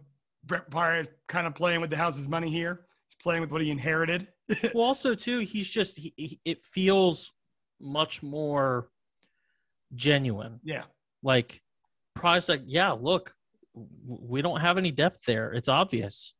Brent 0.45 0.65
is 0.99 1.07
kind 1.27 1.47
of 1.47 1.55
playing 1.55 1.81
with 1.81 1.89
the 1.89 1.97
house's 1.97 2.27
money 2.27 2.49
here. 2.49 2.81
Playing 3.23 3.41
with 3.41 3.51
what 3.51 3.61
he 3.61 3.71
inherited. 3.71 4.27
well, 4.73 4.83
also 4.83 5.15
too, 5.15 5.39
he's 5.39 5.69
just 5.69 5.97
he, 5.97 6.13
he, 6.17 6.39
it 6.43 6.65
feels 6.65 7.31
much 7.79 8.21
more 8.21 8.89
genuine. 9.95 10.59
Yeah, 10.63 10.83
like 11.21 11.61
Pry's 12.15 12.49
like, 12.49 12.63
yeah, 12.65 12.91
look, 12.91 13.33
we 14.05 14.41
don't 14.41 14.59
have 14.59 14.77
any 14.77 14.91
depth 14.91 15.25
there. 15.25 15.53
It's 15.53 15.69
obvious. 15.69 16.33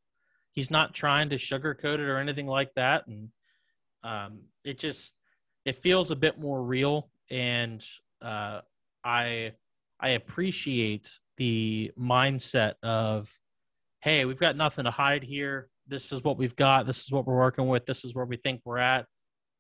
He's 0.52 0.69
not 0.69 0.93
trying 0.93 1.30
to 1.30 1.36
sugarcoat 1.36 1.96
it 1.96 2.02
or 2.02 2.19
anything 2.19 2.48
like 2.48 2.74
that, 2.76 3.08
and 3.08 3.30
um, 4.04 4.41
it 4.63 4.78
just 4.78 5.13
it 5.65 5.76
feels 5.76 6.12
a 6.12 6.15
bit 6.15 6.39
more 6.39 6.62
real. 6.62 7.10
And 7.32 7.84
uh, 8.22 8.62
I 9.04 9.54
I 10.00 10.10
appreciate 10.10 11.10
the 11.38 11.91
mindset 11.98 12.74
of, 12.84 13.39
hey, 14.02 14.26
we've 14.26 14.39
got 14.39 14.56
nothing 14.56 14.86
to 14.86 14.91
hide 14.91 15.24
here. 15.24 15.69
This 15.88 16.12
is 16.12 16.24
what 16.24 16.38
we've 16.38 16.56
got. 16.56 16.88
This 16.88 17.04
is 17.04 17.12
what 17.12 17.26
we're 17.26 17.36
working 17.38 17.67
with. 17.67 17.86
This 17.86 18.06
is 18.06 18.15
where 18.15 18.26
we 18.26 18.38
think 18.38 18.62
we're 18.65 18.78
at. 18.78 19.06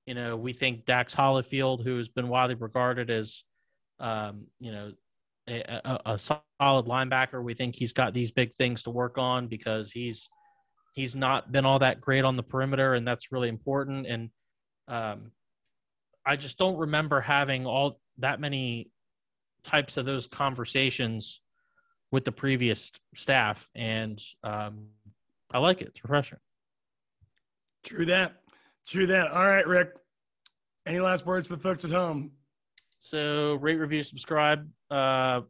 You 0.05 0.15
know, 0.15 0.35
we 0.35 0.53
think 0.53 0.85
Dax 0.85 1.15
Hollifield, 1.15 1.83
who 1.83 1.97
has 1.97 2.09
been 2.09 2.27
widely 2.27 2.55
regarded 2.55 3.09
as, 3.09 3.43
um, 3.99 4.47
you 4.59 4.71
know, 4.71 4.91
a, 5.47 5.81
a, 5.83 6.13
a, 6.13 6.17
solid 6.17 6.85
linebacker. 6.85 7.43
We 7.43 7.53
think 7.53 7.75
he's 7.75 7.93
got 7.93 8.13
these 8.13 8.31
big 8.31 8.53
things 8.55 8.83
to 8.83 8.89
work 8.89 9.17
on 9.17 9.47
because 9.47 9.91
he's 9.91 10.29
he's 10.93 11.15
not 11.15 11.51
been 11.51 11.65
all 11.65 11.79
that 11.79 12.01
great 12.01 12.23
on 12.23 12.37
the 12.37 12.43
perimeter, 12.43 12.93
and 12.93 13.07
that's 13.07 13.31
really 13.31 13.49
important. 13.49 14.07
And 14.07 14.29
um, 14.87 15.31
I 16.25 16.35
just 16.35 16.57
don't 16.57 16.77
remember 16.77 17.19
having 17.19 17.65
all 17.65 17.99
that 18.19 18.39
many 18.39 18.91
types 19.63 19.97
of 19.97 20.05
those 20.05 20.27
conversations 20.27 21.41
with 22.11 22.25
the 22.25 22.31
previous 22.31 22.91
staff, 23.15 23.67
and 23.75 24.21
um, 24.43 24.87
I 25.53 25.59
like 25.59 25.81
it. 25.81 25.89
It's 25.89 26.03
refreshing. 26.03 26.39
True 27.83 28.05
that. 28.05 28.33
True 28.87 29.07
that. 29.07 29.31
All 29.31 29.47
right, 29.47 29.67
Rick. 29.67 29.95
Any 30.85 30.99
last 30.99 31.25
words 31.25 31.47
for 31.47 31.55
the 31.55 31.61
folks 31.61 31.85
at 31.85 31.91
home? 31.91 32.31
So, 32.97 33.55
rate, 33.55 33.75
review, 33.75 34.03
subscribe. 34.03 34.67
Uh, 34.89 35.41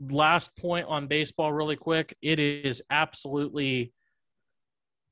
last 0.00 0.56
point 0.56 0.86
on 0.88 1.06
baseball, 1.06 1.52
really 1.52 1.76
quick. 1.76 2.16
It 2.20 2.38
is 2.38 2.82
absolutely 2.90 3.92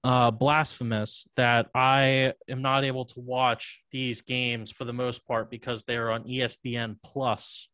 uh, 0.03 0.31
blasphemous 0.31 1.27
that 1.37 1.67
I 1.75 2.35
am 2.49 2.63
not 2.63 2.85
able 2.85 3.07
to 3.07 3.21
watch 3.21 3.83
these 3.91 4.21
games 4.21 4.71
for 4.71 4.85
the 4.85 4.93
most 4.93 5.27
part 5.27 5.51
because 5.51 5.85
they're 5.85 6.11
on 6.11 6.25
ESPN 6.25 6.97
Plus. 7.03 7.69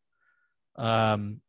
Um, 0.77 1.41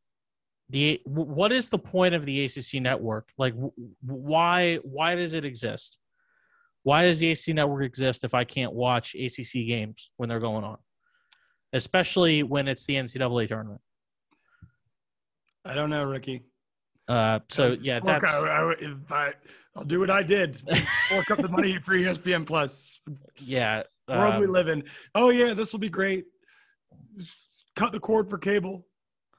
the 0.71 1.01
what 1.03 1.51
is 1.51 1.67
the 1.67 1.77
point 1.77 2.15
of 2.15 2.25
the 2.25 2.45
ACC 2.45 2.81
network? 2.81 3.29
Like, 3.37 3.53
why 4.01 4.77
why 4.77 5.15
does 5.15 5.33
it 5.33 5.43
exist? 5.43 5.97
Why 6.83 7.03
does 7.03 7.19
the 7.19 7.31
ACC 7.31 7.49
network 7.55 7.83
exist 7.83 8.23
if 8.23 8.33
I 8.33 8.45
can't 8.45 8.73
watch 8.73 9.13
ACC 9.13 9.67
games 9.67 10.09
when 10.15 10.29
they're 10.29 10.39
going 10.39 10.63
on, 10.63 10.77
especially 11.73 12.41
when 12.41 12.67
it's 12.67 12.85
the 12.85 12.95
NCAA 12.95 13.49
tournament? 13.49 13.81
I 15.65 15.73
don't 15.73 15.89
know, 15.89 16.05
Ricky. 16.05 16.43
Uh, 17.07 17.39
so 17.49 17.77
yeah, 17.81 17.95
Look, 17.95 18.05
that's. 18.05 18.23
I, 18.23 18.37
I, 18.39 18.73
if 18.79 19.11
I, 19.11 19.33
I'll 19.75 19.83
do 19.83 19.99
what 19.99 20.09
I 20.09 20.23
did. 20.23 20.61
Fork 21.09 21.31
up 21.31 21.41
the 21.41 21.49
money 21.49 21.79
for 21.83 21.93
ESPN 21.93 22.47
Plus. 22.47 23.01
Yeah, 23.43 23.83
world 24.07 24.35
um, 24.35 24.39
we 24.39 24.47
live 24.47 24.69
in. 24.69 24.83
Oh 25.13 25.31
yeah, 25.31 25.53
this 25.53 25.73
will 25.73 25.81
be 25.81 25.89
great. 25.89 26.25
Cut 27.75 27.91
the 27.91 27.99
cord 27.99 28.29
for 28.29 28.37
cable 28.37 28.85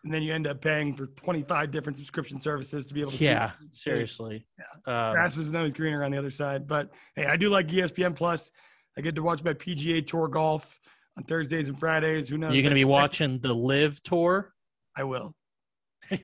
and 0.04 0.12
then 0.12 0.22
you 0.22 0.34
end 0.34 0.46
up 0.46 0.60
paying 0.60 0.94
for 0.94 1.06
25 1.06 1.70
different 1.70 1.96
subscription 1.96 2.38
services 2.38 2.86
to 2.86 2.94
be 2.94 3.00
able 3.00 3.12
to 3.12 3.24
yeah 3.24 3.52
seriously. 3.70 4.46
Yeah. 4.58 5.08
Um, 5.08 5.14
grass 5.14 5.36
isn't 5.38 5.54
always 5.54 5.74
greener 5.74 6.02
on 6.04 6.10
the 6.10 6.18
other 6.18 6.30
side 6.30 6.66
but 6.66 6.90
hey 7.16 7.26
i 7.26 7.36
do 7.36 7.48
like 7.48 7.68
espn 7.68 8.14
plus. 8.14 8.50
I 8.96 9.00
get 9.00 9.14
to 9.14 9.22
watch 9.22 9.42
my 9.42 9.54
pga 9.54 10.06
tour 10.06 10.28
golf 10.28 10.78
on 11.16 11.24
thursdays 11.24 11.68
and 11.68 11.78
fridays. 11.78 12.28
Who 12.28 12.38
knows? 12.38 12.54
You're 12.54 12.62
going 12.62 12.70
to 12.70 12.74
be 12.74 12.84
watching 12.84 13.38
the 13.38 13.52
LIV 13.52 14.02
tour? 14.02 14.52
I 14.96 15.04
will. 15.04 15.34
I'm 16.10 16.20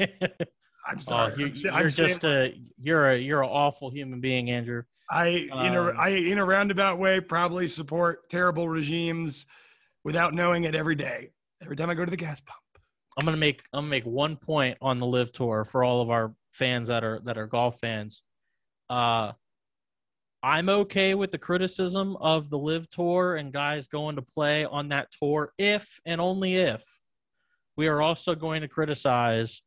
oh, 0.96 1.00
sorry. 1.00 1.34
oh, 1.38 1.44
you, 1.46 1.70
are 1.70 1.88
just 1.88 2.24
a 2.24 2.54
you're 2.78 3.10
a 3.10 3.18
you're 3.18 3.42
an 3.42 3.48
awful 3.50 3.90
human 3.90 4.20
being 4.20 4.50
andrew. 4.50 4.82
I 5.10 5.48
um, 5.52 5.66
in 5.66 5.74
a 5.74 5.82
i 5.98 6.08
in 6.08 6.38
a 6.38 6.44
roundabout 6.44 6.98
way 6.98 7.20
probably 7.20 7.68
support 7.68 8.28
terrible 8.30 8.68
regimes 8.68 9.46
without 10.04 10.34
knowing 10.34 10.64
it 10.64 10.74
every 10.74 10.94
day. 10.94 11.30
Every 11.62 11.76
time 11.76 11.90
i 11.90 11.94
go 11.94 12.04
to 12.04 12.10
the 12.10 12.16
gas 12.16 12.40
pump 12.40 12.60
I'm 13.18 13.24
gonna 13.24 13.36
make 13.36 13.62
I'm 13.72 13.80
gonna 13.80 13.90
make 13.90 14.04
one 14.04 14.36
point 14.36 14.78
on 14.80 15.00
the 15.00 15.06
LIV 15.06 15.32
tour 15.32 15.64
for 15.64 15.82
all 15.82 16.00
of 16.00 16.10
our 16.10 16.34
fans 16.52 16.88
that 16.88 17.02
are 17.02 17.20
that 17.24 17.36
are 17.36 17.46
golf 17.46 17.80
fans. 17.80 18.22
Uh, 18.88 19.32
I'm 20.42 20.68
okay 20.68 21.14
with 21.14 21.32
the 21.32 21.38
criticism 21.38 22.16
of 22.16 22.48
the 22.48 22.58
LIV 22.58 22.88
tour 22.90 23.36
and 23.36 23.52
guys 23.52 23.88
going 23.88 24.16
to 24.16 24.22
play 24.22 24.64
on 24.64 24.90
that 24.90 25.08
tour 25.10 25.52
if 25.58 25.98
and 26.06 26.20
only 26.20 26.56
if 26.56 26.84
we 27.76 27.88
are 27.88 28.00
also 28.00 28.36
going 28.36 28.60
to 28.62 28.68
criticize 28.68 29.62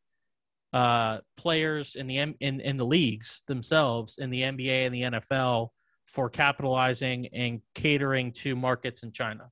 uh, 0.72 1.18
players 1.36 1.96
in 1.96 2.08
the 2.08 2.18
in 2.18 2.36
in 2.40 2.78
the 2.78 2.86
leagues 2.86 3.42
themselves 3.48 4.18
in 4.18 4.30
the 4.30 4.42
NBA 4.42 4.86
and 4.86 4.96
the 4.96 5.02
NFL 5.02 5.70
for 6.06 6.30
capitalizing 6.30 7.28
and 7.28 7.62
catering 7.76 8.32
to 8.32 8.56
markets 8.56 9.04
in 9.04 9.12
China. 9.12 9.50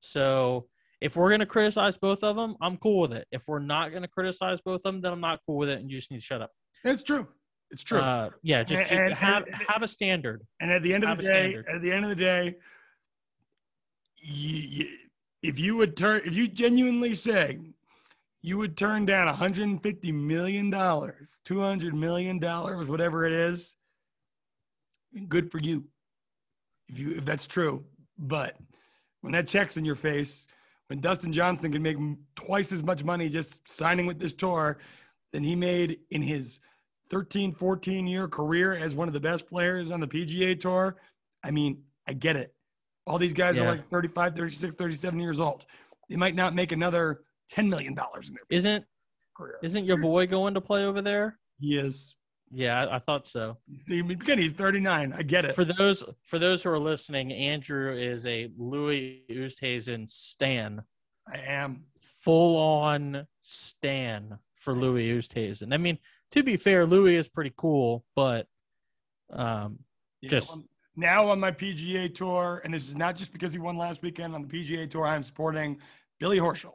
So 0.00 0.68
if 1.02 1.16
we're 1.16 1.30
going 1.30 1.40
to 1.40 1.46
criticize 1.46 1.96
both 1.96 2.22
of 2.22 2.36
them, 2.36 2.54
I'm 2.60 2.76
cool 2.76 3.00
with 3.00 3.12
it. 3.12 3.26
If 3.32 3.48
we're 3.48 3.58
not 3.58 3.90
going 3.90 4.02
to 4.02 4.08
criticize 4.08 4.60
both 4.60 4.76
of 4.76 4.82
them, 4.82 5.00
then 5.00 5.12
I'm 5.12 5.20
not 5.20 5.40
cool 5.44 5.56
with 5.56 5.68
it, 5.68 5.80
and 5.80 5.90
you 5.90 5.98
just 5.98 6.12
need 6.12 6.18
to 6.18 6.24
shut 6.24 6.40
up. 6.40 6.52
It's 6.84 7.02
true. 7.02 7.26
It's 7.72 7.82
true. 7.82 7.98
Uh, 7.98 8.30
yeah, 8.42 8.62
just, 8.62 8.92
and, 8.92 9.10
just 9.10 9.20
have 9.20 9.44
and, 9.46 9.54
have 9.66 9.82
a 9.82 9.88
standard. 9.88 10.46
And 10.60 10.70
at 10.70 10.82
the 10.82 10.94
end 10.94 11.02
of 11.02 11.16
the 11.16 11.24
day, 11.24 11.56
at 11.74 11.82
the 11.82 11.90
end 11.90 12.04
of 12.04 12.10
the 12.10 12.16
day, 12.16 12.54
you, 14.18 14.58
you, 14.58 14.96
if 15.42 15.58
you 15.58 15.76
would 15.76 15.96
turn, 15.96 16.20
if 16.24 16.36
you 16.36 16.46
genuinely 16.46 17.14
say 17.14 17.58
you 18.42 18.58
would 18.58 18.76
turn 18.76 19.04
down 19.04 19.26
150 19.26 20.12
million 20.12 20.70
dollars, 20.70 21.40
200 21.44 21.94
million 21.94 22.38
dollars, 22.38 22.88
whatever 22.88 23.24
it 23.24 23.32
is, 23.32 23.74
good 25.28 25.50
for 25.50 25.58
you. 25.58 25.84
If 26.88 26.98
you 27.00 27.16
if 27.16 27.24
that's 27.24 27.48
true, 27.48 27.84
but 28.18 28.56
when 29.22 29.32
that 29.32 29.48
check's 29.48 29.76
in 29.76 29.84
your 29.84 29.96
face 29.96 30.46
when 30.92 31.00
Dustin 31.00 31.32
Johnson 31.32 31.72
can 31.72 31.80
make 31.80 31.96
twice 32.36 32.70
as 32.70 32.82
much 32.82 33.02
money 33.02 33.30
just 33.30 33.66
signing 33.66 34.04
with 34.04 34.18
this 34.18 34.34
tour 34.34 34.76
than 35.32 35.42
he 35.42 35.56
made 35.56 36.00
in 36.10 36.20
his 36.20 36.60
13, 37.08 37.54
14 37.54 38.06
year 38.06 38.28
career 38.28 38.74
as 38.74 38.94
one 38.94 39.08
of 39.08 39.14
the 39.14 39.20
best 39.20 39.48
players 39.48 39.90
on 39.90 40.00
the 40.00 40.06
PGA 40.06 40.60
Tour. 40.60 40.98
I 41.42 41.50
mean, 41.50 41.82
I 42.06 42.12
get 42.12 42.36
it. 42.36 42.54
All 43.06 43.16
these 43.16 43.32
guys 43.32 43.56
yeah. 43.56 43.62
are 43.62 43.68
like 43.68 43.88
35, 43.88 44.36
36, 44.36 44.74
37 44.74 45.18
years 45.18 45.40
old. 45.40 45.64
They 46.10 46.16
might 46.16 46.34
not 46.34 46.54
make 46.54 46.72
another 46.72 47.22
$10 47.54 47.70
million 47.70 47.92
in 47.92 47.94
their 48.34 48.44
isn't, 48.50 48.84
career. 49.34 49.60
Isn't 49.62 49.86
your 49.86 49.96
boy 49.96 50.26
going 50.26 50.52
to 50.52 50.60
play 50.60 50.84
over 50.84 51.00
there? 51.00 51.38
He 51.58 51.78
is. 51.78 52.16
Yeah, 52.52 52.84
I, 52.84 52.96
I 52.96 52.98
thought 52.98 53.26
so. 53.26 53.56
See, 53.86 54.00
again, 54.00 54.38
he's 54.38 54.52
39. 54.52 55.14
I 55.16 55.22
get 55.22 55.44
it. 55.44 55.54
For 55.54 55.64
those 55.64 56.04
for 56.22 56.38
those 56.38 56.62
who 56.62 56.70
are 56.70 56.78
listening, 56.78 57.32
Andrew 57.32 57.96
is 57.96 58.26
a 58.26 58.50
Louis 58.56 59.22
Oosthuizen 59.30 60.08
stan. 60.10 60.82
I 61.26 61.38
am 61.38 61.84
full 62.00 62.56
on 62.56 63.26
stan 63.42 64.38
for 64.54 64.74
Louis 64.74 65.08
Oosthuizen. 65.10 65.72
I 65.72 65.78
mean, 65.78 65.98
to 66.32 66.42
be 66.42 66.56
fair, 66.56 66.86
Louis 66.86 67.16
is 67.16 67.28
pretty 67.28 67.52
cool, 67.56 68.04
but 68.14 68.46
um, 69.32 69.78
yeah, 70.20 70.30
just 70.30 70.58
now 70.94 71.28
on 71.28 71.40
my 71.40 71.50
PGA 71.50 72.14
tour, 72.14 72.60
and 72.64 72.74
this 72.74 72.88
is 72.88 72.96
not 72.96 73.16
just 73.16 73.32
because 73.32 73.52
he 73.52 73.58
won 73.58 73.78
last 73.78 74.02
weekend 74.02 74.34
on 74.34 74.42
the 74.42 74.48
PGA 74.48 74.90
tour. 74.90 75.06
I'm 75.06 75.22
supporting 75.22 75.78
Billy 76.20 76.38
Horschel. 76.38 76.74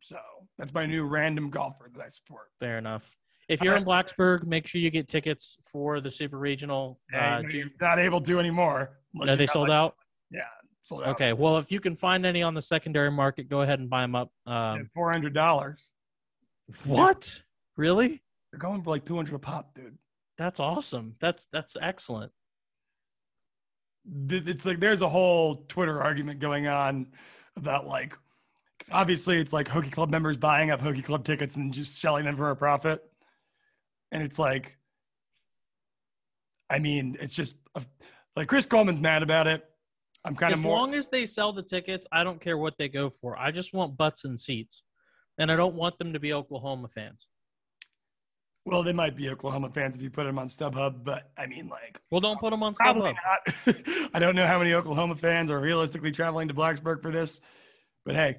So 0.00 0.18
that's 0.58 0.74
my 0.74 0.86
new 0.86 1.04
random 1.04 1.50
golfer 1.50 1.90
that 1.92 2.02
I 2.02 2.08
support. 2.08 2.48
Fair 2.60 2.78
enough. 2.78 3.16
If 3.48 3.62
you're 3.62 3.76
in 3.76 3.84
Blacksburg, 3.84 4.44
make 4.44 4.66
sure 4.66 4.80
you 4.80 4.90
get 4.90 5.06
tickets 5.08 5.56
for 5.62 6.00
the 6.00 6.10
Super 6.10 6.38
Regional. 6.38 6.98
Uh, 7.14 7.16
Uh, 7.18 7.42
you're 7.50 7.68
not 7.80 7.98
able 7.98 8.20
to 8.22 8.38
anymore. 8.40 8.98
no, 9.14 9.30
you 9.32 9.36
they 9.36 9.46
sold 9.46 9.68
like- 9.68 9.76
out. 9.76 9.96
Yeah, 10.30 10.40
sold 10.82 11.02
out. 11.04 11.08
Okay. 11.10 11.32
Well, 11.32 11.58
if 11.58 11.70
you 11.70 11.78
can 11.80 11.94
find 11.96 12.26
any 12.26 12.42
on 12.42 12.54
the 12.54 12.62
secondary 12.62 13.10
market, 13.10 13.48
go 13.48 13.60
ahead 13.62 13.78
and 13.78 13.88
buy 13.88 14.02
them 14.02 14.16
up. 14.16 14.32
Um, 14.46 14.90
Four 14.94 15.12
hundred 15.12 15.32
dollars. 15.34 15.90
what? 16.84 17.40
Really? 17.76 18.22
They're 18.50 18.58
going 18.58 18.82
for 18.82 18.90
like 18.90 19.04
two 19.04 19.14
hundred 19.14 19.34
a 19.34 19.38
pop, 19.38 19.74
dude. 19.74 19.96
That's 20.38 20.58
awesome. 20.58 21.14
That's 21.20 21.46
that's 21.52 21.76
excellent. 21.80 22.32
it's 24.30 24.64
like 24.66 24.80
there's 24.80 25.02
a 25.02 25.08
whole 25.08 25.56
Twitter 25.68 26.02
argument 26.02 26.40
going 26.40 26.66
on 26.66 27.06
about 27.56 27.86
like 27.86 28.16
obviously 28.92 29.38
it's 29.38 29.52
like 29.52 29.66
Hokie 29.68 29.90
Club 29.90 30.10
members 30.10 30.36
buying 30.36 30.70
up 30.70 30.80
Hokie 30.80 31.04
Club 31.04 31.24
tickets 31.24 31.56
and 31.56 31.72
just 31.72 32.00
selling 32.00 32.24
them 32.24 32.36
for 32.36 32.50
a 32.50 32.56
profit, 32.56 33.02
and 34.12 34.22
it's 34.22 34.38
like, 34.38 34.78
I 36.70 36.78
mean, 36.78 37.16
it's 37.20 37.34
just 37.34 37.54
a, 37.74 37.82
like 38.34 38.48
Chris 38.48 38.66
Coleman's 38.66 39.00
mad 39.00 39.22
about 39.22 39.46
it. 39.46 39.62
I'm 40.24 40.34
kind 40.34 40.52
of 40.52 40.58
As 40.58 40.64
more. 40.64 40.76
long 40.76 40.94
as 40.94 41.08
they 41.08 41.24
sell 41.26 41.52
the 41.52 41.62
tickets, 41.62 42.06
I 42.10 42.24
don't 42.24 42.40
care 42.40 42.58
what 42.58 42.74
they 42.78 42.88
go 42.88 43.08
for. 43.08 43.38
I 43.38 43.52
just 43.52 43.72
want 43.72 43.96
butts 43.96 44.24
and 44.24 44.38
seats, 44.38 44.82
and 45.38 45.52
I 45.52 45.56
don't 45.56 45.74
want 45.76 45.98
them 45.98 46.12
to 46.14 46.18
be 46.20 46.32
Oklahoma 46.32 46.88
fans. 46.88 47.26
well, 48.64 48.82
they 48.82 48.92
might 48.92 49.14
be 49.16 49.28
Oklahoma 49.28 49.70
fans 49.70 49.96
if 49.96 50.02
you 50.02 50.10
put 50.10 50.24
them 50.24 50.40
on 50.40 50.48
StubHub, 50.48 51.04
but 51.04 51.30
I 51.38 51.46
mean, 51.46 51.68
like, 51.68 52.00
Well, 52.10 52.20
don't 52.20 52.40
put 52.40 52.50
them 52.50 52.64
on 52.64 52.74
probably 52.74 53.12
StubHub. 53.12 53.76
not. 53.94 54.10
I 54.14 54.18
don't 54.18 54.34
know 54.34 54.46
how 54.48 54.58
many 54.58 54.72
Oklahoma 54.74 55.14
fans 55.14 55.52
are 55.52 55.60
realistically 55.60 56.10
traveling 56.10 56.48
to 56.48 56.54
Blacksburg 56.54 57.00
for 57.02 57.12
this, 57.12 57.40
but 58.04 58.16
hey, 58.16 58.38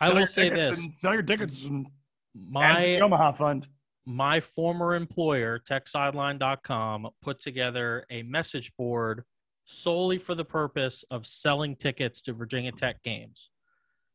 I 0.00 0.12
will 0.12 0.26
say 0.26 0.48
this. 0.48 0.76
and 0.76 0.92
sell 0.94 1.12
your 1.14 1.22
tickets 1.22 1.64
and 1.64 1.86
My 2.34 2.98
Omaha 2.98 3.32
Fund. 3.32 3.68
My 4.04 4.40
former 4.40 4.94
employer, 4.94 5.58
techsideline.com, 5.58 7.08
put 7.20 7.40
together 7.40 8.04
a 8.10 8.22
message 8.22 8.72
board 8.76 9.24
solely 9.64 10.18
for 10.18 10.34
the 10.34 10.44
purpose 10.44 11.04
of 11.10 11.26
selling 11.26 11.76
tickets 11.76 12.22
to 12.22 12.32
Virginia 12.32 12.72
Tech 12.72 13.02
games. 13.02 13.50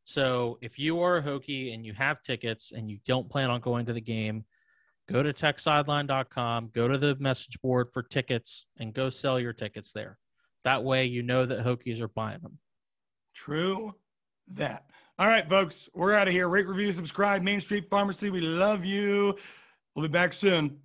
So 0.03 0.57
if 0.61 0.77
you 0.79 1.01
are 1.01 1.17
a 1.17 1.23
Hokie 1.23 1.73
and 1.73 1.85
you 1.85 1.93
have 1.93 2.21
tickets 2.21 2.71
and 2.71 2.89
you 2.89 2.99
don't 3.05 3.29
plan 3.29 3.49
on 3.49 3.61
going 3.61 3.85
to 3.87 3.93
the 3.93 4.01
game, 4.01 4.45
go 5.09 5.23
to 5.23 5.33
techsideline.com, 5.33 6.71
go 6.73 6.87
to 6.87 6.97
the 6.97 7.15
message 7.19 7.59
board 7.61 7.89
for 7.91 8.03
tickets, 8.03 8.65
and 8.77 8.93
go 8.93 9.09
sell 9.09 9.39
your 9.39 9.53
tickets 9.53 9.91
there. 9.93 10.17
That 10.63 10.83
way 10.83 11.05
you 11.05 11.23
know 11.23 11.45
that 11.45 11.65
Hokies 11.65 12.01
are 12.01 12.07
buying 12.09 12.41
them. 12.41 12.59
True 13.33 13.93
that. 14.49 14.85
All 15.19 15.27
right, 15.27 15.47
folks, 15.49 15.89
we're 15.93 16.13
out 16.13 16.27
of 16.27 16.33
here. 16.33 16.47
Rate, 16.47 16.67
review, 16.67 16.93
subscribe. 16.93 17.41
Main 17.41 17.59
Street 17.59 17.89
Pharmacy. 17.89 18.29
We 18.29 18.41
love 18.41 18.85
you. 18.85 19.35
We'll 19.97 20.07
be 20.07 20.11
back 20.11 20.31
soon. 20.31 20.77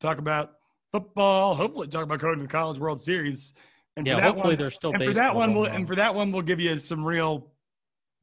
Talk 0.00 0.18
about 0.18 0.54
football. 0.90 1.54
Hopefully, 1.54 1.86
talk 1.86 2.02
about 2.02 2.18
going 2.18 2.34
to 2.34 2.42
the 2.42 2.48
College 2.48 2.80
World 2.80 3.00
Series. 3.00 3.52
And 3.96 4.04
Yeah, 4.04 4.16
for 4.16 4.20
that 4.20 4.26
hopefully 4.26 4.48
one, 4.48 4.58
there's 4.58 4.74
still 4.74 4.92
and 4.92 5.04
for 5.04 5.14
that 5.14 5.36
one, 5.36 5.54
we'll, 5.54 5.66
on. 5.66 5.76
and 5.76 5.86
for 5.86 5.94
that 5.94 6.12
one, 6.12 6.32
we'll 6.32 6.42
give 6.42 6.58
you 6.58 6.76
some 6.78 7.04
real 7.04 7.52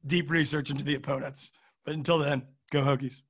deep 0.04 0.30
research 0.30 0.70
into 0.70 0.84
the 0.84 0.96
opponents. 0.96 1.50
But 1.86 1.94
until 1.94 2.18
then, 2.18 2.42
go 2.70 2.82
Hokies. 2.82 3.22